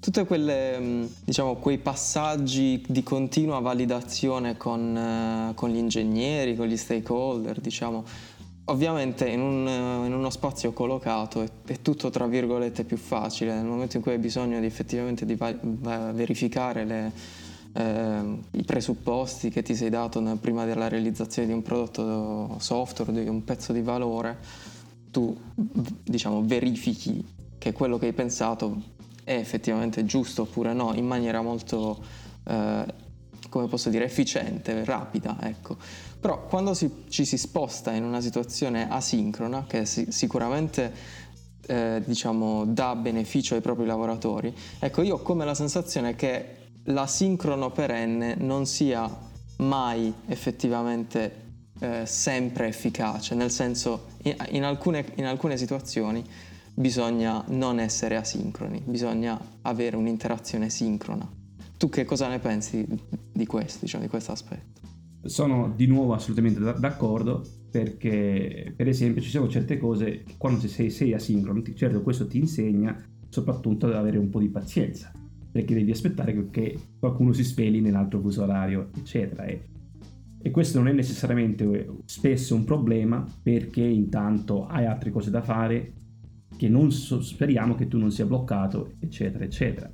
tutti 0.01 0.25
mm, 0.31 1.05
diciamo, 1.25 1.57
quei 1.57 1.79
passaggi 1.79 2.85
di 2.87 3.03
continua 3.03 3.59
validazione 3.59 4.57
con, 4.57 4.97
eh, 4.97 5.55
con, 5.55 5.71
gli 5.71 5.77
ingegneri, 5.77 6.55
con 6.55 6.67
gli 6.67 6.77
stakeholder, 6.77 7.61
diciamo, 7.61 8.05
ovviamente 8.67 9.29
in, 9.29 9.41
un, 9.41 9.67
eh, 9.67 10.07
in, 10.07 10.15
uno 10.15 10.31
spazio 10.31 10.73
collocato 10.73 11.43
è, 11.43 11.49
è, 11.67 11.83
tutto 11.83 12.11
tra 12.11 12.27
virgolette 12.27 12.85
più 12.85 12.97
facile, 12.97 13.55
nel 13.55 13.65
momento 13.65 13.97
in 13.97 14.03
cui 14.03 14.13
hai 14.13 14.19
bisogno 14.19 14.61
di 14.61 14.67
effettivamente 14.67 15.27
di 15.27 15.37
verificare 16.13 16.85
le, 16.85 17.13
eh, 17.73 18.39
i 18.53 18.63
presupposti 18.63 19.51
che 19.51 19.63
ti 19.63 19.75
sei 19.75 19.91
dato 19.91 20.21
prima 20.41 20.65
della 20.65 20.89
realizzazione 20.89 21.49
di 21.49 21.55
un 21.55 21.63
prodotto 21.63 22.57
software, 22.59 23.13
di 23.13 23.29
un 23.29 23.43
pezzo 23.43 23.73
di 23.73 23.83
valore, 23.83 24.39
tu 25.11 25.37
diciamo 26.05 26.45
verifichi 26.45 27.25
che 27.59 27.73
quello 27.73 27.99
che 27.99 28.07
hai 28.07 28.13
pensato 28.13 28.97
è 29.29 29.35
effettivamente 29.35 30.07
giusto 30.07 30.43
oppure 30.43 30.73
no, 30.73 30.95
in 30.95 31.07
maniera 31.07 31.43
molto, 31.43 32.03
eh, 32.45 32.85
come 33.51 33.67
posso 33.69 33.91
dire, 33.91 34.07
efficiente, 34.07 34.85
rapida, 34.85 35.37
ecco. 35.43 35.77
Però 36.19 36.47
quando 36.47 36.73
si, 36.73 37.05
ci 37.09 37.27
si 37.27 37.37
sposta 37.37 37.93
in 37.93 38.05
una 38.05 38.23
situazione 38.23 38.91
asincrona, 38.91 39.67
che 39.69 39.85
si, 39.85 40.07
sicuramente 40.09 40.93
eh, 41.67 42.03
diciamo, 42.05 42.65
dà 42.65 42.97
beneficio 42.97 43.55
ai 43.55 43.61
propri 43.61 43.85
lavoratori, 43.85 44.53
ecco, 44.79 45.03
io 45.03 45.17
ho 45.17 45.19
come 45.19 45.45
la 45.45 45.55
sensazione 45.55 46.17
che 46.17 46.57
l'asincrono 46.85 47.71
perenne 47.71 48.35
non 48.39 48.65
sia 48.65 49.15
mai 49.59 50.11
effettivamente 50.27 51.47
eh, 51.81 52.07
sempre 52.07 52.69
efficace, 52.69 53.35
nel 53.35 53.51
senso 53.51 54.07
in, 54.23 54.37
in, 54.53 54.65
alcune, 54.65 55.05
in 55.17 55.27
alcune 55.27 55.59
situazioni 55.59 56.25
bisogna 56.79 57.45
non 57.49 57.81
essere 57.81 58.17
asincroni, 58.17 58.83
bisogna 58.87 59.39
avere 59.63 59.97
un'interazione 59.97 60.71
sincrona. 60.71 61.29
Tu 61.77 61.89
che 61.89 62.05
cosa 62.05 62.29
ne 62.29 62.39
pensi 62.39 62.87
di 63.33 63.47
questo, 63.47 63.81
diciamo, 63.83 64.05
di 64.05 64.09
questo 64.09 64.33
aspetto? 64.33 64.81
Sono 65.23 65.73
di 65.75 65.87
nuovo 65.87 66.15
assolutamente 66.15 66.61
d'accordo 66.61 67.45
perché 67.71 68.73
per 68.75 68.89
esempio 68.89 69.21
ci 69.21 69.29
sono 69.29 69.49
certe 69.49 69.77
cose 69.77 70.23
che 70.23 70.35
quando 70.39 70.61
sei, 70.69 70.91
sei 70.91 71.13
asincrono, 71.13 71.63
certo 71.75 72.03
questo 72.03 72.27
ti 72.27 72.39
insegna 72.39 72.97
soprattutto 73.29 73.87
ad 73.87 73.95
avere 73.95 74.17
un 74.17 74.31
po' 74.31 74.39
di 74.39 74.49
pazienza 74.49 75.13
perché 75.51 75.75
devi 75.75 75.91
aspettare 75.91 76.49
che, 76.51 76.79
qualcuno 76.99 77.33
si 77.33 77.43
svegli 77.43 77.81
nell'altro 77.81 78.21
fuso 78.21 78.43
orario 78.43 78.89
eccetera 78.97 79.45
e, 79.45 79.69
e 80.41 80.51
questo 80.51 80.79
non 80.79 80.89
è 80.89 80.93
necessariamente 80.93 81.97
spesso 82.07 82.55
un 82.55 82.65
problema 82.65 83.27
perché 83.43 83.83
intanto 83.83 84.67
hai 84.67 84.87
altre 84.87 85.11
cose 85.11 85.31
da 85.31 85.43
fare 85.43 85.98
che 86.59 86.69
non 86.69 86.91
so, 86.91 87.23
speriamo 87.23 87.77
che 87.77 87.87
tu 87.87 87.99
non 87.99 88.11
sia 88.11 88.27
bloccato, 88.27 88.95
eccetera, 88.99 89.45
eccetera. 89.45 89.91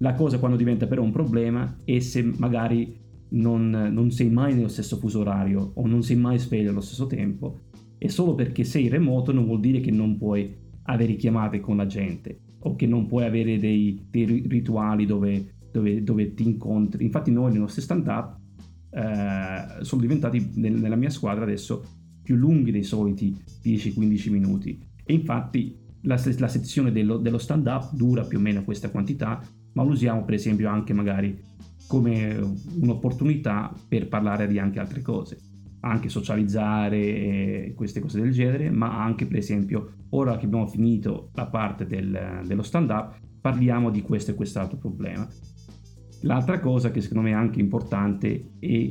La 0.00 0.12
cosa 0.12 0.38
quando 0.38 0.58
diventa 0.58 0.86
però 0.86 1.02
un 1.02 1.10
problema 1.10 1.78
è 1.82 1.98
se 1.98 2.22
magari 2.22 2.94
non, 3.30 3.70
non 3.70 4.10
sei 4.10 4.28
mai 4.28 4.54
nello 4.54 4.68
stesso 4.68 4.98
fuso 4.98 5.20
orario 5.20 5.72
o 5.74 5.86
non 5.86 6.02
sei 6.02 6.16
mai 6.16 6.38
sveglio 6.38 6.70
allo 6.70 6.82
stesso 6.82 7.06
tempo 7.06 7.62
e 7.96 8.08
solo 8.08 8.34
perché 8.34 8.64
sei 8.64 8.88
remoto 8.88 9.32
non 9.32 9.46
vuol 9.46 9.60
dire 9.60 9.80
che 9.80 9.90
non 9.90 10.18
puoi 10.18 10.54
avere 10.82 11.16
chiamate 11.16 11.58
con 11.58 11.78
la 11.78 11.86
gente 11.86 12.38
o 12.60 12.76
che 12.76 12.86
non 12.86 13.06
puoi 13.06 13.24
avere 13.24 13.58
dei, 13.58 14.06
dei 14.10 14.44
rituali 14.46 15.06
dove, 15.06 15.54
dove, 15.72 16.02
dove, 16.02 16.34
ti 16.34 16.44
incontri. 16.44 17.04
Infatti 17.04 17.30
noi 17.30 17.50
nei 17.50 17.60
nostri 17.60 17.80
stand-up 17.82 18.36
eh, 18.90 19.82
sono 19.82 20.00
diventati 20.00 20.50
nella 20.54 20.96
mia 20.96 21.10
squadra 21.10 21.44
adesso 21.44 21.82
più 22.22 22.36
lunghi 22.36 22.70
dei 22.70 22.82
soliti 22.82 23.34
10-15 23.64 24.30
minuti 24.30 24.87
e 25.08 25.14
infatti 25.14 25.74
la, 26.02 26.20
la 26.36 26.48
sezione 26.48 26.92
dello, 26.92 27.16
dello 27.16 27.38
stand-up 27.38 27.94
dura 27.94 28.24
più 28.24 28.36
o 28.36 28.42
meno 28.42 28.62
questa 28.62 28.90
quantità, 28.90 29.40
ma 29.72 29.82
lo 29.82 29.92
usiamo 29.92 30.22
per 30.22 30.34
esempio 30.34 30.68
anche 30.68 30.92
magari 30.92 31.34
come 31.86 32.36
un'opportunità 32.78 33.72
per 33.88 34.08
parlare 34.08 34.46
di 34.46 34.58
anche 34.58 34.78
altre 34.78 35.00
cose. 35.00 35.38
anche 35.80 36.10
socializzare 36.10 36.98
e 36.98 37.72
queste 37.74 38.00
cose 38.00 38.20
del 38.20 38.32
genere, 38.32 38.70
ma 38.70 39.02
anche 39.02 39.24
per 39.24 39.38
esempio 39.38 39.94
ora 40.10 40.36
che 40.36 40.44
abbiamo 40.44 40.66
finito 40.66 41.30
la 41.34 41.46
parte 41.46 41.86
del, 41.86 42.42
dello 42.44 42.62
stand 42.62 42.90
up 42.90 43.18
parliamo 43.40 43.90
di 43.90 44.02
questo 44.02 44.32
e 44.32 44.34
quest'altro 44.34 44.76
problema. 44.76 45.26
L'altra 46.22 46.60
cosa 46.60 46.90
che 46.90 47.00
secondo 47.00 47.22
me 47.22 47.30
è 47.30 47.34
anche 47.34 47.60
importante 47.60 48.50
è 48.58 48.90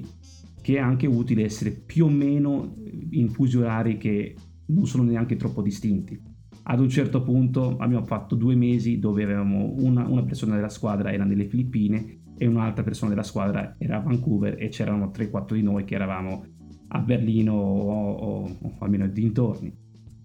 che 0.62 0.76
è 0.76 0.80
anche 0.80 1.06
utile 1.06 1.44
essere 1.44 1.72
più 1.72 2.06
o 2.06 2.10
meno 2.10 2.76
in 3.12 3.30
fusi 3.30 3.58
orari 3.58 3.98
che 3.98 4.36
non 4.68 4.86
sono 4.86 5.04
neanche 5.04 5.36
troppo 5.36 5.62
distinti. 5.62 6.20
Ad 6.64 6.80
un 6.80 6.90
certo 6.90 7.22
punto 7.22 7.78
abbiamo 7.78 8.06
fatto 8.06 8.36
due 8.36 8.56
mesi 8.56 9.00
dove 9.00 9.24
avevamo 9.24 9.74
una, 9.78 10.06
una 10.08 10.24
persona 10.24 10.56
della 10.56 10.70
squadra 10.70 11.12
era 11.12 11.24
nelle 11.24 11.46
Filippine 11.46 12.20
e 12.38 12.46
un'altra 12.46 12.84
persona 12.84 13.10
della 13.10 13.24
squadra 13.24 13.76
era 13.78 13.98
a 13.98 14.02
Vancouver 14.02 14.62
e 14.62 14.70
c'erano 14.70 15.12
3-4 15.14 15.54
di 15.54 15.64
noi 15.64 15.86
che 15.86 15.96
eravamo 15.96 16.46
a 16.90 17.00
Berlino 17.00 17.54
o, 17.54 18.12
o, 18.12 18.58
o 18.62 18.74
almeno 18.80 19.08
dintorni. 19.08 19.74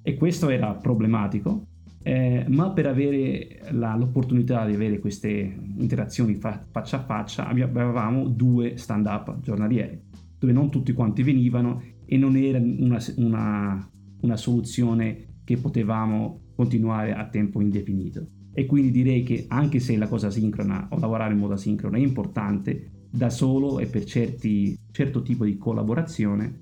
E 0.03 0.15
questo 0.17 0.49
era 0.49 0.75
problematico, 0.75 1.67
eh, 2.03 2.45
ma 2.49 2.71
per 2.73 2.87
avere 2.87 3.61
la, 3.71 3.95
l'opportunità 3.95 4.67
di 4.67 4.75
avere 4.75 4.99
queste 4.99 5.31
interazioni 5.79 6.35
fa, 6.35 6.65
faccia 6.71 6.99
a 6.99 7.05
faccia 7.05 7.47
avevamo 7.47 8.27
due 8.29 8.77
stand-up 8.77 9.41
giornalieri, 9.41 10.01
dove 10.39 10.53
non 10.53 10.71
tutti 10.71 10.93
quanti 10.93 11.23
venivano 11.23 11.83
e 12.05 12.17
non 12.17 12.37
era 12.37 12.59
una, 12.59 12.99
una, 13.17 13.89
una 14.23 14.37
soluzione 14.37 15.41
che 15.45 15.57
potevamo 15.59 16.41
continuare 16.57 17.13
a 17.15 17.29
tempo 17.29 17.61
indefinito. 17.61 18.27
E 18.55 18.67
quindi 18.67 18.91
direi 18.91 19.23
che 19.23 19.47
anche 19.49 19.79
se 19.79 19.97
la 19.97 20.09
cosa 20.09 20.31
sincrona 20.31 20.89
o 20.91 20.99
lavorare 20.99 21.33
in 21.33 21.39
modo 21.39 21.55
asincrono 21.55 21.97
è 21.97 22.01
importante, 22.01 22.91
da 23.11 23.29
solo 23.29 23.79
e 23.79 23.87
per 23.87 24.05
certi, 24.05 24.77
certo 24.91 25.23
tipo 25.23 25.45
di 25.45 25.59
collaborazione 25.59 26.61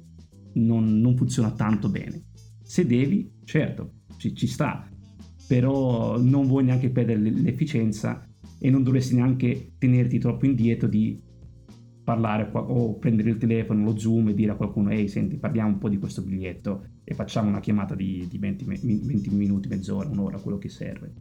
non, 0.54 0.98
non 1.00 1.16
funziona 1.16 1.52
tanto 1.52 1.88
bene. 1.88 2.24
Se 2.62 2.86
devi, 2.86 3.30
certo, 3.44 3.92
ci, 4.16 4.34
ci 4.34 4.46
sta, 4.46 4.88
però 5.46 6.20
non 6.20 6.46
vuoi 6.46 6.64
neanche 6.64 6.90
perdere 6.90 7.20
l'efficienza 7.20 8.24
e 8.58 8.70
non 8.70 8.82
dovresti 8.82 9.14
neanche 9.14 9.72
tenerti 9.78 10.18
troppo 10.18 10.46
indietro 10.46 10.88
di 10.88 11.20
parlare 12.02 12.48
o 12.52 12.94
prendere 12.94 13.30
il 13.30 13.38
telefono, 13.38 13.84
lo 13.84 13.98
zoom 13.98 14.28
e 14.28 14.34
dire 14.34 14.52
a 14.52 14.54
qualcuno 14.54 14.90
ehi 14.90 15.08
senti 15.08 15.36
parliamo 15.36 15.68
un 15.68 15.78
po' 15.78 15.88
di 15.88 15.98
questo 15.98 16.22
biglietto 16.22 16.84
e 17.04 17.14
facciamo 17.14 17.48
una 17.48 17.60
chiamata 17.60 17.94
di, 17.94 18.26
di 18.28 18.38
20, 18.38 18.64
20, 18.64 19.30
minuti, 19.30 19.68
mezz'ora, 19.68 20.08
un'ora, 20.08 20.38
quello 20.38 20.58
che 20.58 20.68
serve. 20.68 21.12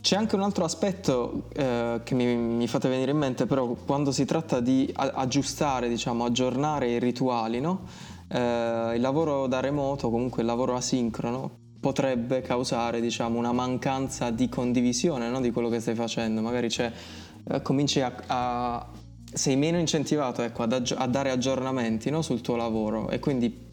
C'è 0.00 0.16
anche 0.16 0.36
un 0.36 0.42
altro 0.42 0.64
aspetto 0.64 1.48
eh, 1.54 2.00
che 2.04 2.14
mi, 2.14 2.36
mi, 2.36 2.68
fate 2.68 2.88
venire 2.88 3.10
in 3.10 3.18
mente, 3.18 3.46
però 3.46 3.74
quando 3.74 4.12
si 4.12 4.24
tratta 4.24 4.60
di 4.60 4.90
aggiustare, 4.94 5.88
diciamo, 5.88 6.24
aggiornare 6.24 6.88
i 6.88 6.98
rituali, 6.98 7.60
no? 7.60 7.86
eh, 8.28 8.92
il 8.94 9.00
lavoro 9.00 9.46
da 9.46 9.60
remoto, 9.60 10.08
comunque 10.10 10.42
il 10.42 10.46
lavoro 10.46 10.76
asincrono, 10.76 11.66
potrebbe 11.80 12.42
causare 12.42 13.00
diciamo, 13.00 13.38
una 13.38 13.52
mancanza 13.52 14.30
di 14.30 14.48
condivisione 14.48 15.28
no? 15.30 15.40
di 15.40 15.50
quello 15.50 15.68
che 15.68 15.80
stai 15.80 15.94
facendo. 15.94 16.40
Magari 16.40 16.68
eh, 16.68 17.62
cominci 17.62 18.00
a, 18.00 18.12
a, 18.26 18.86
sei 19.32 19.56
meno 19.56 19.78
incentivato 19.78 20.42
ecco, 20.42 20.62
ad 20.62 20.72
aggi- 20.72 20.94
a 20.96 21.06
dare 21.06 21.30
aggiornamenti 21.30 22.10
no? 22.10 22.22
sul 22.22 22.40
tuo 22.40 22.56
lavoro 22.56 23.10
e 23.10 23.18
quindi 23.18 23.66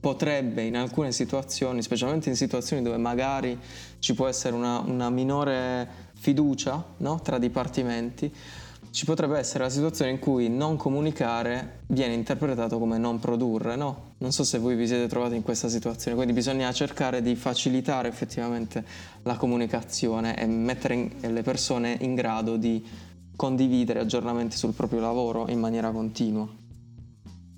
potrebbe 0.00 0.62
in 0.62 0.76
alcune 0.76 1.12
situazioni, 1.12 1.82
specialmente 1.82 2.28
in 2.28 2.36
situazioni 2.36 2.82
dove 2.82 2.98
magari 2.98 3.58
ci 3.98 4.14
può 4.14 4.26
essere 4.26 4.54
una, 4.54 4.78
una 4.78 5.10
minore 5.10 6.06
fiducia 6.14 6.84
no? 6.98 7.20
tra 7.20 7.38
dipartimenti, 7.38 8.32
ci 8.90 9.04
potrebbe 9.04 9.38
essere 9.38 9.64
la 9.64 9.70
situazione 9.70 10.10
in 10.10 10.18
cui 10.18 10.48
non 10.48 10.76
comunicare 10.76 11.80
viene 11.88 12.14
interpretato 12.14 12.78
come 12.78 12.96
non 12.98 13.18
produrre, 13.18 13.76
no? 13.76 14.14
Non 14.18 14.32
so 14.32 14.44
se 14.44 14.58
voi 14.58 14.76
vi 14.76 14.86
siete 14.86 15.06
trovati 15.08 15.36
in 15.36 15.42
questa 15.42 15.68
situazione, 15.68 16.16
quindi 16.16 16.32
bisogna 16.32 16.72
cercare 16.72 17.20
di 17.20 17.34
facilitare 17.36 18.08
effettivamente 18.08 18.84
la 19.22 19.36
comunicazione 19.36 20.38
e 20.38 20.46
mettere 20.46 20.94
in, 20.94 21.10
le 21.20 21.42
persone 21.42 21.96
in 22.00 22.14
grado 22.14 22.56
di 22.56 22.84
condividere 23.38 24.00
aggiornamenti 24.00 24.56
sul 24.56 24.72
proprio 24.72 24.98
lavoro 24.98 25.48
in 25.48 25.60
maniera 25.60 25.92
continua. 25.92 26.48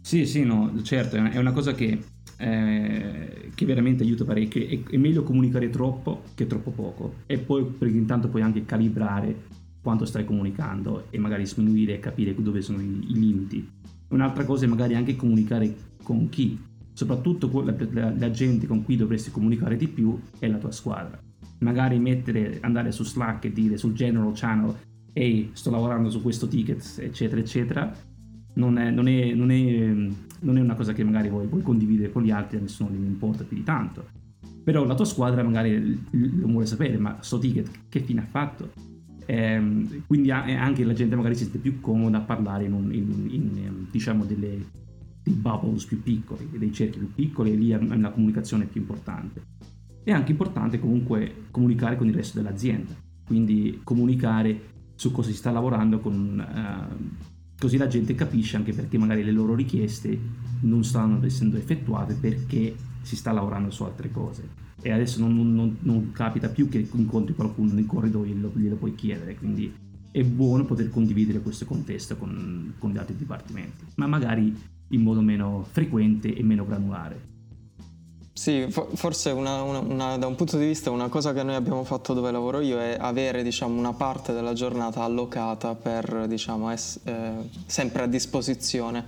Sì, 0.02 0.26
sì, 0.26 0.44
no, 0.44 0.82
certo, 0.82 1.16
è 1.16 1.38
una 1.38 1.52
cosa 1.52 1.72
che, 1.72 1.98
eh, 2.36 3.50
che 3.54 3.64
veramente 3.64 4.02
aiuta 4.02 4.26
parecchio. 4.26 4.60
È, 4.66 4.92
è 4.92 4.96
meglio 4.98 5.22
comunicare 5.22 5.70
troppo 5.70 6.24
che 6.34 6.46
troppo 6.46 6.70
poco 6.70 7.14
e 7.24 7.38
poi 7.38 7.64
perché 7.64 7.96
intanto 7.96 8.28
puoi 8.28 8.42
anche 8.42 8.66
calibrare 8.66 9.34
quanto 9.80 10.04
stai 10.04 10.26
comunicando 10.26 11.06
e 11.08 11.18
magari 11.18 11.46
sminuire 11.46 11.94
e 11.94 11.98
capire 11.98 12.34
dove 12.34 12.60
sono 12.60 12.82
i, 12.82 13.06
i 13.08 13.14
limiti. 13.14 13.66
Un'altra 14.08 14.44
cosa 14.44 14.66
è 14.66 14.68
magari 14.68 14.96
anche 14.96 15.16
comunicare 15.16 15.74
con 16.02 16.28
chi, 16.28 16.58
soprattutto 16.92 17.50
la, 17.62 17.74
la, 17.92 18.14
la, 18.14 18.30
gente 18.30 18.66
con 18.66 18.84
cui 18.84 18.96
dovresti 18.96 19.30
comunicare 19.30 19.76
di 19.76 19.88
più 19.88 20.20
è 20.38 20.46
la 20.46 20.58
tua 20.58 20.72
squadra. 20.72 21.18
Magari 21.60 21.98
mettere, 21.98 22.58
andare 22.60 22.92
su 22.92 23.02
Slack 23.02 23.46
e 23.46 23.52
dire 23.52 23.78
sul 23.78 23.94
general 23.94 24.32
channel 24.34 24.74
ehi 25.12 25.50
sto 25.52 25.70
lavorando 25.70 26.10
su 26.10 26.22
questo 26.22 26.48
ticket 26.48 26.98
eccetera 27.00 27.40
eccetera. 27.40 27.94
Non 28.52 28.78
è, 28.78 28.90
non 28.90 29.06
è, 29.06 29.32
non 29.32 29.50
è, 29.50 29.88
non 30.40 30.56
è 30.56 30.60
una 30.60 30.74
cosa 30.74 30.92
che 30.92 31.04
magari 31.04 31.28
vuoi, 31.28 31.46
vuoi, 31.46 31.62
condividere 31.62 32.10
con 32.10 32.22
gli 32.22 32.30
altri 32.30 32.58
a 32.58 32.60
nessuno 32.60 32.90
gli 32.90 32.96
importa 32.96 33.44
più 33.44 33.56
di 33.56 33.62
tanto. 33.62 34.06
Però 34.62 34.84
la 34.84 34.94
tua 34.94 35.04
squadra 35.04 35.42
magari 35.42 36.04
lo 36.10 36.46
vuole 36.46 36.66
sapere 36.66 36.98
ma 36.98 37.18
sto 37.20 37.38
ticket 37.38 37.70
che 37.88 38.00
fine 38.00 38.20
ha 38.20 38.26
fatto? 38.26 38.72
Eh, 39.26 40.02
quindi 40.06 40.30
anche 40.32 40.84
la 40.84 40.92
gente 40.92 41.14
magari 41.14 41.36
si 41.36 41.44
sente 41.44 41.58
più 41.58 41.80
comoda 41.80 42.18
a 42.18 42.22
parlare 42.22 42.64
in, 42.64 42.72
un, 42.72 42.92
in, 42.92 43.28
in 43.30 43.50
ehm, 43.64 43.86
diciamo 43.90 44.24
delle, 44.24 44.58
dei 45.22 45.34
bubbles 45.34 45.84
più 45.84 46.02
piccoli, 46.02 46.48
dei 46.56 46.72
cerchi 46.72 46.98
più 46.98 47.14
piccoli 47.14 47.52
e 47.52 47.54
lì 47.54 47.70
è 47.70 47.76
una 47.76 48.10
comunicazione 48.10 48.66
più 48.66 48.80
importante. 48.80 49.42
È 50.02 50.10
anche 50.10 50.32
importante 50.32 50.80
comunque 50.80 51.46
comunicare 51.50 51.96
con 51.96 52.08
il 52.08 52.14
resto 52.14 52.40
dell'azienda, 52.40 52.92
quindi 53.24 53.80
comunicare 53.84 54.60
su 55.00 55.12
cosa 55.12 55.30
si 55.30 55.34
sta 55.34 55.50
lavorando 55.50 55.98
con, 55.98 56.44
uh, 56.46 57.54
così 57.58 57.78
la 57.78 57.86
gente 57.86 58.14
capisce 58.14 58.56
anche 58.56 58.74
perché 58.74 58.98
magari 58.98 59.24
le 59.24 59.32
loro 59.32 59.54
richieste 59.54 60.18
non 60.60 60.84
stanno 60.84 61.24
essendo 61.24 61.56
effettuate 61.56 62.12
perché 62.12 62.74
si 63.00 63.16
sta 63.16 63.32
lavorando 63.32 63.70
su 63.70 63.82
altre 63.84 64.10
cose 64.10 64.46
e 64.82 64.90
adesso 64.92 65.18
non, 65.20 65.54
non, 65.54 65.78
non 65.80 66.12
capita 66.12 66.50
più 66.50 66.68
che 66.68 66.86
incontri 66.92 67.34
qualcuno 67.34 67.72
nel 67.72 67.86
corridoio 67.86 68.30
e 68.30 68.36
glielo, 68.36 68.52
glielo 68.54 68.76
puoi 68.76 68.94
chiedere, 68.94 69.36
quindi 69.36 69.72
è 70.10 70.22
buono 70.22 70.66
poter 70.66 70.90
condividere 70.90 71.40
questo 71.40 71.64
contesto 71.64 72.18
con, 72.18 72.74
con 72.76 72.90
gli 72.90 72.98
altri 72.98 73.16
dipartimenti, 73.16 73.84
ma 73.94 74.06
magari 74.06 74.54
in 74.88 75.00
modo 75.00 75.22
meno 75.22 75.66
frequente 75.70 76.34
e 76.34 76.42
meno 76.42 76.66
granulare. 76.66 77.29
Sì, 78.40 78.66
forse 78.70 79.32
una, 79.32 79.60
una, 79.60 79.80
una, 79.80 80.16
da 80.16 80.26
un 80.26 80.34
punto 80.34 80.56
di 80.56 80.64
vista 80.64 80.90
una 80.90 81.08
cosa 81.08 81.34
che 81.34 81.42
noi 81.42 81.56
abbiamo 81.56 81.84
fatto 81.84 82.14
dove 82.14 82.30
lavoro 82.30 82.60
io 82.60 82.80
è 82.80 82.96
avere 82.98 83.42
diciamo, 83.42 83.78
una 83.78 83.92
parte 83.92 84.32
della 84.32 84.54
giornata 84.54 85.02
allocata 85.02 85.74
per 85.74 86.24
diciamo, 86.26 86.70
es, 86.70 87.00
eh, 87.04 87.32
sempre 87.66 88.04
a 88.04 88.06
disposizione 88.06 89.04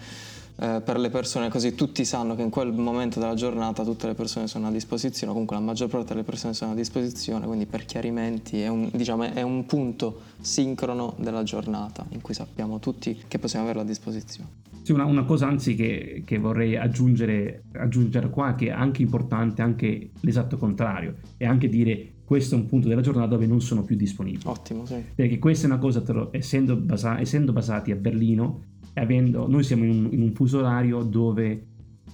eh, 0.56 0.82
per 0.84 0.98
le 0.98 1.10
persone, 1.10 1.48
così 1.48 1.74
tutti 1.74 2.04
sanno 2.04 2.34
che 2.34 2.42
in 2.42 2.50
quel 2.50 2.72
momento 2.72 3.18
della 3.18 3.34
giornata 3.34 3.84
tutte 3.84 4.06
le 4.06 4.14
persone 4.14 4.46
sono 4.46 4.68
a 4.68 4.70
disposizione, 4.70 5.32
comunque 5.32 5.56
la 5.56 5.62
maggior 5.62 5.88
parte 5.88 6.08
delle 6.12 6.24
persone 6.24 6.54
sono 6.54 6.72
a 6.72 6.74
disposizione, 6.74 7.46
quindi 7.46 7.66
per 7.66 7.84
chiarimenti 7.84 8.60
è 8.60 8.68
un, 8.68 8.88
diciamo, 8.92 9.24
è 9.24 9.42
un 9.42 9.64
punto 9.66 10.20
sincrono 10.40 11.14
della 11.18 11.42
giornata 11.42 12.04
in 12.10 12.20
cui 12.20 12.34
sappiamo 12.34 12.78
tutti 12.78 13.22
che 13.26 13.38
possiamo 13.38 13.64
averla 13.64 13.82
a 13.82 13.86
disposizione. 13.86 14.60
Sì, 14.82 14.90
una, 14.90 15.04
una, 15.04 15.24
cosa 15.24 15.46
anzi 15.46 15.76
che, 15.76 16.22
che 16.26 16.38
vorrei 16.38 16.76
aggiungere, 16.76 17.64
aggiungere, 17.74 18.30
qua, 18.30 18.54
che 18.56 18.66
è 18.66 18.70
anche 18.70 19.02
importante, 19.02 19.62
anche 19.62 20.10
l'esatto 20.20 20.58
contrario, 20.58 21.14
è 21.36 21.44
anche 21.44 21.68
dire 21.68 22.14
questo 22.24 22.56
è 22.56 22.58
un 22.58 22.66
punto 22.66 22.88
della 22.88 23.00
giornata 23.00 23.28
dove 23.28 23.46
non 23.46 23.60
sono 23.60 23.84
più 23.84 23.94
disponibili. 23.94 24.42
Ottimo, 24.46 24.84
sì. 24.86 24.96
Perché 25.14 25.38
questa 25.38 25.66
è 25.66 25.70
una 25.70 25.78
cosa, 25.78 26.02
essendo, 26.32 26.76
basa, 26.76 27.20
essendo 27.20 27.52
basati 27.52 27.92
a 27.92 27.94
Berlino, 27.94 28.62
avendo, 28.94 29.48
noi 29.48 29.62
siamo 29.62 29.84
in 29.84 29.90
un, 29.90 30.08
in 30.12 30.22
un 30.22 30.32
fuso 30.32 30.58
orario 30.58 31.02
dove 31.02 31.66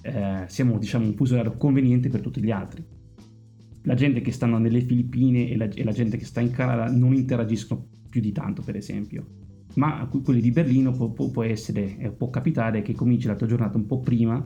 eh, 0.02 0.44
siamo 0.46 0.78
diciamo 0.78 1.06
un 1.06 1.14
fuso 1.14 1.34
orario 1.34 1.56
conveniente 1.56 2.08
per 2.08 2.20
tutti 2.20 2.42
gli 2.42 2.50
altri. 2.50 2.84
La 3.82 3.94
gente 3.94 4.20
che 4.20 4.32
sta 4.32 4.46
nelle 4.46 4.80
Filippine 4.82 5.48
e 5.48 5.56
la, 5.56 5.64
e 5.64 5.82
la 5.84 5.92
gente 5.92 6.16
che 6.16 6.24
sta 6.24 6.40
in 6.40 6.50
Canada 6.50 6.90
non 6.90 7.14
interagiscono 7.14 7.86
più 8.08 8.20
di 8.20 8.32
tanto, 8.32 8.62
per 8.62 8.76
esempio. 8.76 9.26
Ma 9.74 10.08
quelli 10.22 10.40
di 10.40 10.50
Berlino 10.50 10.92
può, 10.92 11.30
può, 11.30 11.42
essere, 11.42 11.96
eh, 11.98 12.10
può 12.10 12.30
capitare 12.30 12.82
che 12.82 12.94
cominci 12.94 13.26
la 13.26 13.36
tua 13.36 13.46
giornata 13.46 13.76
un 13.76 13.86
po' 13.86 14.00
prima 14.00 14.42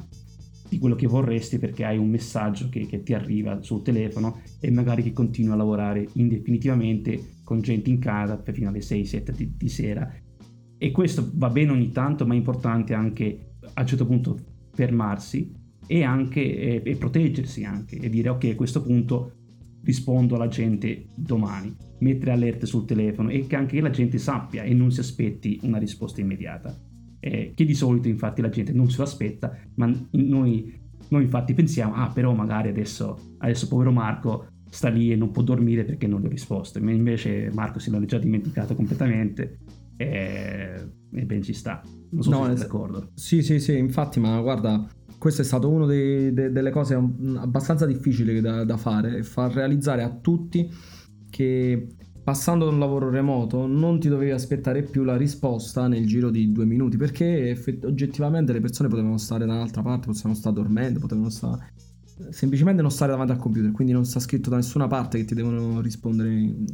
di 0.68 0.78
quello 0.78 0.94
che 0.94 1.06
vorresti 1.06 1.58
perché 1.58 1.84
hai 1.84 1.98
un 1.98 2.08
messaggio 2.08 2.68
che, 2.70 2.86
che, 2.86 3.02
ti 3.02 3.12
arriva 3.12 3.60
sul 3.62 3.82
telefono 3.82 4.40
e 4.58 4.70
magari 4.70 5.02
che 5.02 5.12
continui 5.12 5.52
a 5.52 5.56
lavorare 5.56 6.08
indefinitivamente 6.14 7.34
con 7.44 7.60
gente 7.60 7.90
in 7.90 7.98
casa 7.98 8.42
fino 8.42 8.70
alle 8.70 8.78
6-7 8.78 9.30
di, 9.32 9.52
di, 9.54 9.68
sera 9.68 10.10
e 10.82 10.90
questo 10.90 11.30
va 11.34 11.48
bene 11.48 11.70
ogni 11.70 11.92
tanto, 11.92 12.26
ma 12.26 12.34
è 12.34 12.36
importante 12.36 12.92
anche 12.92 13.52
a 13.74 13.82
un 13.82 13.86
certo 13.86 14.04
punto 14.04 14.36
fermarsi 14.72 15.54
e 15.86 16.02
anche 16.02 16.40
e, 16.40 16.82
e 16.84 16.96
proteggersi 16.96 17.62
anche 17.62 18.00
e 18.00 18.08
dire 18.08 18.30
ok 18.30 18.44
a 18.46 18.56
questo 18.56 18.82
punto 18.82 19.34
rispondo 19.84 20.34
alla 20.34 20.48
gente 20.48 21.06
domani, 21.14 21.72
mettere 22.00 22.32
allerte 22.32 22.66
sul 22.66 22.84
telefono 22.84 23.28
e 23.28 23.46
che 23.46 23.54
anche 23.54 23.80
la 23.80 23.90
gente 23.90 24.18
sappia 24.18 24.64
e 24.64 24.74
non 24.74 24.90
si 24.90 24.98
aspetti 24.98 25.60
una 25.62 25.78
risposta 25.78 26.20
immediata. 26.20 26.76
eh, 27.20 27.52
che 27.54 27.64
di 27.64 27.74
solito 27.74 28.08
infatti 28.08 28.42
la 28.42 28.48
gente 28.48 28.72
non 28.72 28.90
se 28.90 28.96
lo 28.96 29.04
aspetta, 29.04 29.56
ma 29.76 29.86
noi, 30.10 30.80
noi 31.10 31.22
infatti 31.22 31.54
pensiamo, 31.54 31.94
ah 31.94 32.10
però 32.10 32.34
magari 32.34 32.70
adesso, 32.70 33.36
adesso 33.38 33.68
povero 33.68 33.92
Marco 33.92 34.48
sta 34.68 34.88
lì 34.88 35.12
e 35.12 35.16
non 35.16 35.30
può 35.30 35.42
dormire 35.42 35.84
perché 35.84 36.08
non 36.08 36.20
gli 36.20 36.26
ho 36.26 36.28
risposto, 36.28 36.78
invece 36.78 37.52
Marco 37.54 37.78
se 37.78 37.90
l'ha 37.92 38.04
già 38.04 38.18
dimenticato 38.18 38.74
completamente 38.74 39.58
e, 40.02 40.88
e 41.12 41.24
ben 41.24 41.42
ci 41.42 41.52
sta. 41.52 41.82
Non 42.10 42.22
so 42.22 42.30
no, 42.30 42.44
se 42.44 42.56
sei 42.56 42.66
d'accordo. 42.66 43.10
Sì, 43.14 43.42
sì, 43.42 43.58
sì, 43.58 43.76
infatti, 43.76 44.20
ma 44.20 44.40
guarda, 44.40 44.86
questo 45.18 45.42
è 45.42 45.44
stato 45.44 45.68
una 45.70 45.86
de, 45.86 46.32
delle 46.32 46.70
cose 46.70 46.94
abbastanza 46.94 47.86
difficili 47.86 48.40
da, 48.40 48.64
da 48.64 48.76
fare, 48.76 49.22
far 49.22 49.52
realizzare 49.52 50.02
a 50.02 50.10
tutti 50.10 50.68
che 51.30 51.86
passando 52.22 52.66
da 52.66 52.70
un 52.70 52.78
lavoro 52.78 53.10
remoto 53.10 53.66
non 53.66 53.98
ti 53.98 54.08
dovevi 54.08 54.30
aspettare 54.30 54.82
più 54.82 55.02
la 55.02 55.16
risposta 55.16 55.88
nel 55.88 56.06
giro 56.06 56.30
di 56.30 56.52
due 56.52 56.64
minuti 56.64 56.96
perché 56.96 57.50
effett- 57.50 57.84
oggettivamente 57.84 58.52
le 58.52 58.60
persone 58.60 58.88
potevano 58.88 59.16
stare 59.16 59.44
da 59.44 59.54
un'altra 59.54 59.82
parte, 59.82 60.06
potevano 60.06 60.34
stare 60.34 60.54
dormendo, 60.54 61.00
potevano 61.00 61.30
stare 61.30 61.72
semplicemente 62.30 62.82
non 62.82 62.90
stare 62.90 63.10
davanti 63.10 63.32
al 63.32 63.38
computer, 63.38 63.72
quindi 63.72 63.92
non 63.92 64.04
sta 64.04 64.20
scritto 64.20 64.50
da 64.50 64.56
nessuna 64.56 64.86
parte 64.86 65.18
che 65.18 65.24
ti 65.24 65.34
devono 65.34 65.80
rispondere 65.80 66.32
in, 66.32 66.64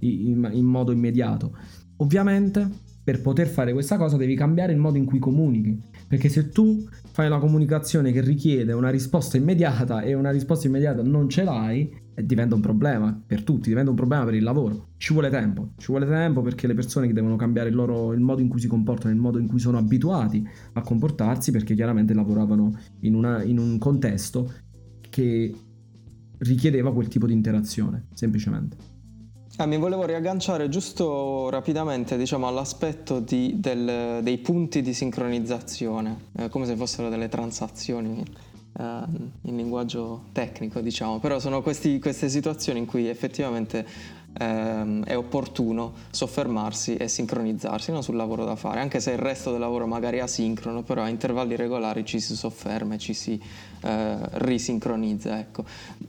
in, 0.00 0.50
in 0.52 0.64
modo 0.64 0.92
immediato. 0.92 1.56
Ovviamente 2.00 2.68
per 3.02 3.22
poter 3.22 3.48
fare 3.48 3.72
questa 3.72 3.96
cosa 3.96 4.16
devi 4.16 4.34
cambiare 4.34 4.72
il 4.72 4.78
modo 4.78 4.98
in 4.98 5.04
cui 5.04 5.18
comunichi, 5.18 5.80
perché 6.06 6.28
se 6.28 6.50
tu 6.50 6.86
fai 7.12 7.26
una 7.26 7.38
comunicazione 7.38 8.12
che 8.12 8.20
richiede 8.20 8.72
una 8.72 8.90
risposta 8.90 9.36
immediata 9.36 10.02
e 10.02 10.14
una 10.14 10.30
risposta 10.30 10.66
immediata 10.66 11.02
non 11.02 11.28
ce 11.28 11.42
l'hai, 11.42 11.92
eh, 12.14 12.24
diventa 12.24 12.54
un 12.54 12.60
problema 12.60 13.20
per 13.26 13.42
tutti, 13.42 13.68
diventa 13.68 13.90
un 13.90 13.96
problema 13.96 14.24
per 14.24 14.34
il 14.34 14.42
lavoro. 14.42 14.88
Ci 14.96 15.12
vuole 15.12 15.28
tempo, 15.30 15.72
ci 15.76 15.86
vuole 15.88 16.06
tempo 16.06 16.42
perché 16.42 16.66
le 16.66 16.74
persone 16.74 17.12
devono 17.12 17.36
cambiare 17.36 17.68
il, 17.70 17.74
loro, 17.74 18.12
il 18.12 18.20
modo 18.20 18.40
in 18.40 18.48
cui 18.48 18.60
si 18.60 18.68
comportano, 18.68 19.12
il 19.12 19.20
modo 19.20 19.38
in 19.38 19.46
cui 19.46 19.58
sono 19.58 19.78
abituati 19.78 20.46
a 20.74 20.80
comportarsi, 20.82 21.50
perché 21.50 21.74
chiaramente 21.74 22.14
lavoravano 22.14 22.78
in, 23.00 23.14
una, 23.14 23.42
in 23.42 23.58
un 23.58 23.78
contesto 23.78 24.52
che 25.08 25.54
richiedeva 26.38 26.92
quel 26.92 27.08
tipo 27.08 27.26
di 27.26 27.32
interazione, 27.32 28.06
semplicemente. 28.14 28.99
Ah, 29.60 29.66
mi 29.66 29.76
volevo 29.76 30.06
riagganciare 30.06 30.70
giusto 30.70 31.50
rapidamente 31.50 32.16
diciamo, 32.16 32.48
all'aspetto 32.48 33.20
di, 33.20 33.56
del, 33.58 34.20
dei 34.22 34.38
punti 34.38 34.80
di 34.80 34.94
sincronizzazione, 34.94 36.28
eh, 36.38 36.48
come 36.48 36.64
se 36.64 36.76
fossero 36.76 37.10
delle 37.10 37.28
transazioni 37.28 38.24
eh, 38.78 38.82
in 39.42 39.56
linguaggio 39.56 40.28
tecnico, 40.32 40.80
diciamo, 40.80 41.18
però 41.18 41.38
sono 41.38 41.60
questi, 41.60 41.98
queste 41.98 42.30
situazioni 42.30 42.78
in 42.78 42.86
cui 42.86 43.06
effettivamente 43.06 43.86
ehm, 44.38 45.04
è 45.04 45.16
opportuno 45.16 45.92
soffermarsi 46.10 46.96
e 46.96 47.08
sincronizzarsi 47.08 47.92
no, 47.92 48.02
sul 48.02 48.16
lavoro 48.16 48.44
da 48.44 48.56
fare, 48.56 48.80
anche 48.80 49.00
se 49.00 49.12
il 49.12 49.18
resto 49.18 49.50
del 49.50 49.60
lavoro 49.60 49.86
magari 49.86 50.18
è 50.18 50.20
asincrono, 50.20 50.82
però 50.82 51.02
a 51.02 51.08
intervalli 51.08 51.56
regolari 51.56 52.04
ci 52.04 52.20
si 52.20 52.36
sofferma 52.36 52.94
e 52.94 52.98
ci 52.98 53.14
si 53.14 53.40
eh, 53.82 54.16
risincronizza. 54.32 55.38
Ecco. 55.38 55.64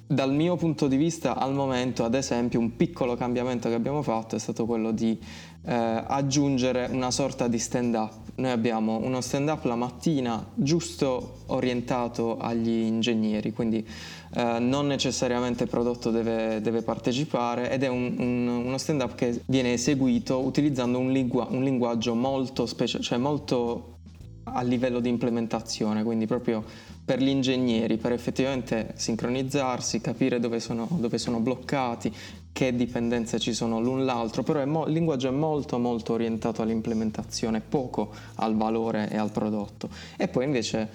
Dal 0.05 0.33
mio 0.33 0.55
punto 0.55 0.87
di 0.87 0.97
vista 0.97 1.35
al 1.35 1.53
momento, 1.53 2.03
ad 2.03 2.15
esempio, 2.15 2.59
un 2.59 2.75
piccolo 2.75 3.15
cambiamento 3.15 3.69
che 3.69 3.75
abbiamo 3.75 4.01
fatto 4.01 4.35
è 4.35 4.39
stato 4.39 4.65
quello 4.65 4.91
di 4.91 5.17
eh, 5.63 6.03
aggiungere 6.07 6.87
una 6.91 7.11
sorta 7.11 7.47
di 7.47 7.59
stand 7.59 7.95
up. 7.95 8.13
Noi 8.35 8.51
abbiamo 8.51 8.97
uno 8.97 9.21
stand 9.21 9.49
up 9.49 9.63
la 9.65 9.75
mattina 9.75 10.43
giusto 10.53 11.43
orientato 11.47 12.37
agli 12.37 12.69
ingegneri, 12.69 13.51
quindi 13.53 13.85
eh, 14.33 14.57
non 14.59 14.87
necessariamente 14.87 15.63
il 15.63 15.69
prodotto 15.69 16.09
deve, 16.09 16.61
deve 16.61 16.81
partecipare 16.81 17.69
ed 17.69 17.83
è 17.83 17.87
un, 17.87 18.15
un, 18.17 18.47
uno 18.65 18.77
stand 18.77 19.01
up 19.01 19.15
che 19.15 19.41
viene 19.45 19.73
eseguito 19.73 20.39
utilizzando 20.39 20.97
un, 20.97 21.11
lingua, 21.11 21.47
un 21.49 21.63
linguaggio 21.63 22.15
molto 22.15 22.65
speciale, 22.65 23.03
cioè 23.03 23.17
molto 23.17 23.97
a 24.43 24.61
livello 24.63 24.99
di 24.99 25.09
implementazione, 25.09 26.03
quindi 26.03 26.25
proprio 26.25 26.63
per 27.03 27.21
gli 27.21 27.27
ingegneri, 27.27 27.97
per 27.97 28.11
effettivamente 28.11 28.93
sincronizzarsi, 28.95 30.01
capire 30.01 30.39
dove 30.39 30.59
sono, 30.59 30.87
dove 30.89 31.17
sono 31.17 31.39
bloccati, 31.39 32.11
che 32.51 32.75
dipendenze 32.75 33.39
ci 33.39 33.53
sono 33.53 33.79
l'un 33.79 34.05
l'altro, 34.05 34.43
però 34.43 34.65
mo- 34.65 34.85
il 34.85 34.93
linguaggio 34.93 35.29
è 35.29 35.31
molto 35.31 35.77
molto 35.77 36.13
orientato 36.13 36.61
all'implementazione, 36.61 37.61
poco 37.61 38.11
al 38.35 38.55
valore 38.55 39.09
e 39.09 39.17
al 39.17 39.31
prodotto. 39.31 39.89
E 40.17 40.27
poi 40.27 40.45
invece 40.45 40.89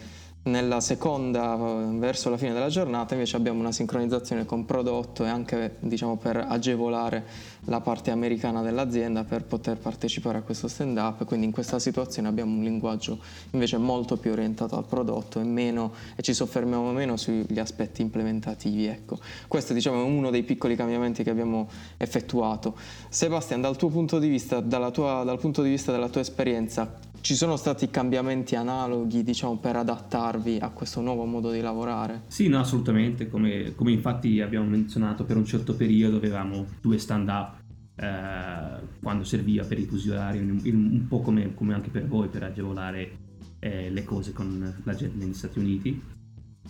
nella 0.47 0.81
seconda, 0.81 1.57
verso 1.57 2.31
la 2.31 2.37
fine 2.37 2.53
della 2.53 2.69
giornata, 2.69 3.15
invece 3.15 3.37
abbiamo 3.37 3.61
una 3.61 3.73
sincronizzazione 3.73 4.45
con 4.45 4.65
prodotto 4.65 5.25
e 5.25 5.29
anche 5.29 5.77
diciamo, 5.81 6.17
per 6.17 6.37
agevolare 6.49 7.25
la 7.65 7.81
parte 7.81 8.11
americana 8.11 8.63
dell'azienda 8.63 9.25
per 9.25 9.45
poter 9.45 9.77
partecipare 9.77 10.39
a 10.39 10.43
questo 10.43 10.69
stand 10.69 10.97
up. 10.99 11.25
Quindi 11.25 11.47
in 11.47 11.53
questa 11.53 11.79
situazione 11.79 12.29
abbiamo 12.29 12.57
un 12.57 12.63
linguaggio 12.63 13.19
invece 13.51 13.77
molto 13.77 14.17
più 14.17 14.31
orientato 14.31 14.77
al 14.77 14.85
prodotto 14.85 15.41
e, 15.41 15.45
meno, 15.45 15.93
e 16.15 16.23
ci 16.23 16.33
soffermiamo 16.33 16.93
meno 16.93 17.17
sugli 17.17 17.59
aspetti 17.59 18.03
implementativi. 18.03 18.87
Ecco. 18.87 19.19
Questo 19.49 19.73
diciamo, 19.73 20.01
è 20.01 20.05
uno 20.05 20.31
dei 20.31 20.45
piccoli 20.45 20.77
cambiamenti 20.77 21.25
che 21.25 21.31
abbiamo 21.31 21.69
effettuato. 21.97 22.77
Sebastian, 23.09 23.61
dal 23.61 23.77
tuo 23.77 23.89
punto 23.89 24.19
di 24.19 24.29
vista, 24.29 24.63
tua, 24.63 25.25
dal 25.25 25.39
punto 25.39 25.63
di 25.63 25.71
vista 25.71 25.91
della 25.91 26.09
tua 26.09 26.21
esperienza, 26.21 26.99
ci 27.27 27.35
sono 27.35 27.57
stati 27.57 27.91
cambiamenti 27.91 28.55
analoghi, 28.55 29.25
diciamo, 29.25 29.59
per 29.59 29.75
adattarvi 29.75 30.59
a 30.61 30.71
questo 30.71 31.01
nuovo 31.01 31.25
modo 31.25 31.51
di 31.51 31.61
lavorare? 31.61 32.23
Sì, 32.29 32.47
no, 32.47 32.61
assolutamente. 32.61 33.29
Come, 33.29 33.75
come 33.75 33.91
infatti 33.91 34.41
abbiamo 34.41 34.67
menzionato, 34.67 35.25
per 35.25 35.37
un 35.37 35.45
certo 35.45 35.75
periodo 35.75 36.19
avevamo 36.19 36.67
due 36.81 36.99
stand-up 36.99 37.57
eh, 37.97 38.87
quando 39.03 39.25
serviva 39.25 39.65
per 39.65 39.81
i 39.81 39.87
fusi 39.87 40.11
orari, 40.11 40.39
un, 40.39 40.61
un 40.62 41.07
po' 41.09 41.21
come, 41.21 41.53
come, 41.53 41.75
anche 41.75 41.91
per 41.91 42.07
voi, 42.07 42.29
per 42.29 42.45
agevolare 42.45 43.11
eh, 43.59 43.91
le 43.91 44.05
cose 44.05 44.33
con 44.33 44.83
la 44.85 44.95
gente 44.95 45.17
negli 45.17 45.35
Stati 45.35 45.59
Uniti. 45.59 46.01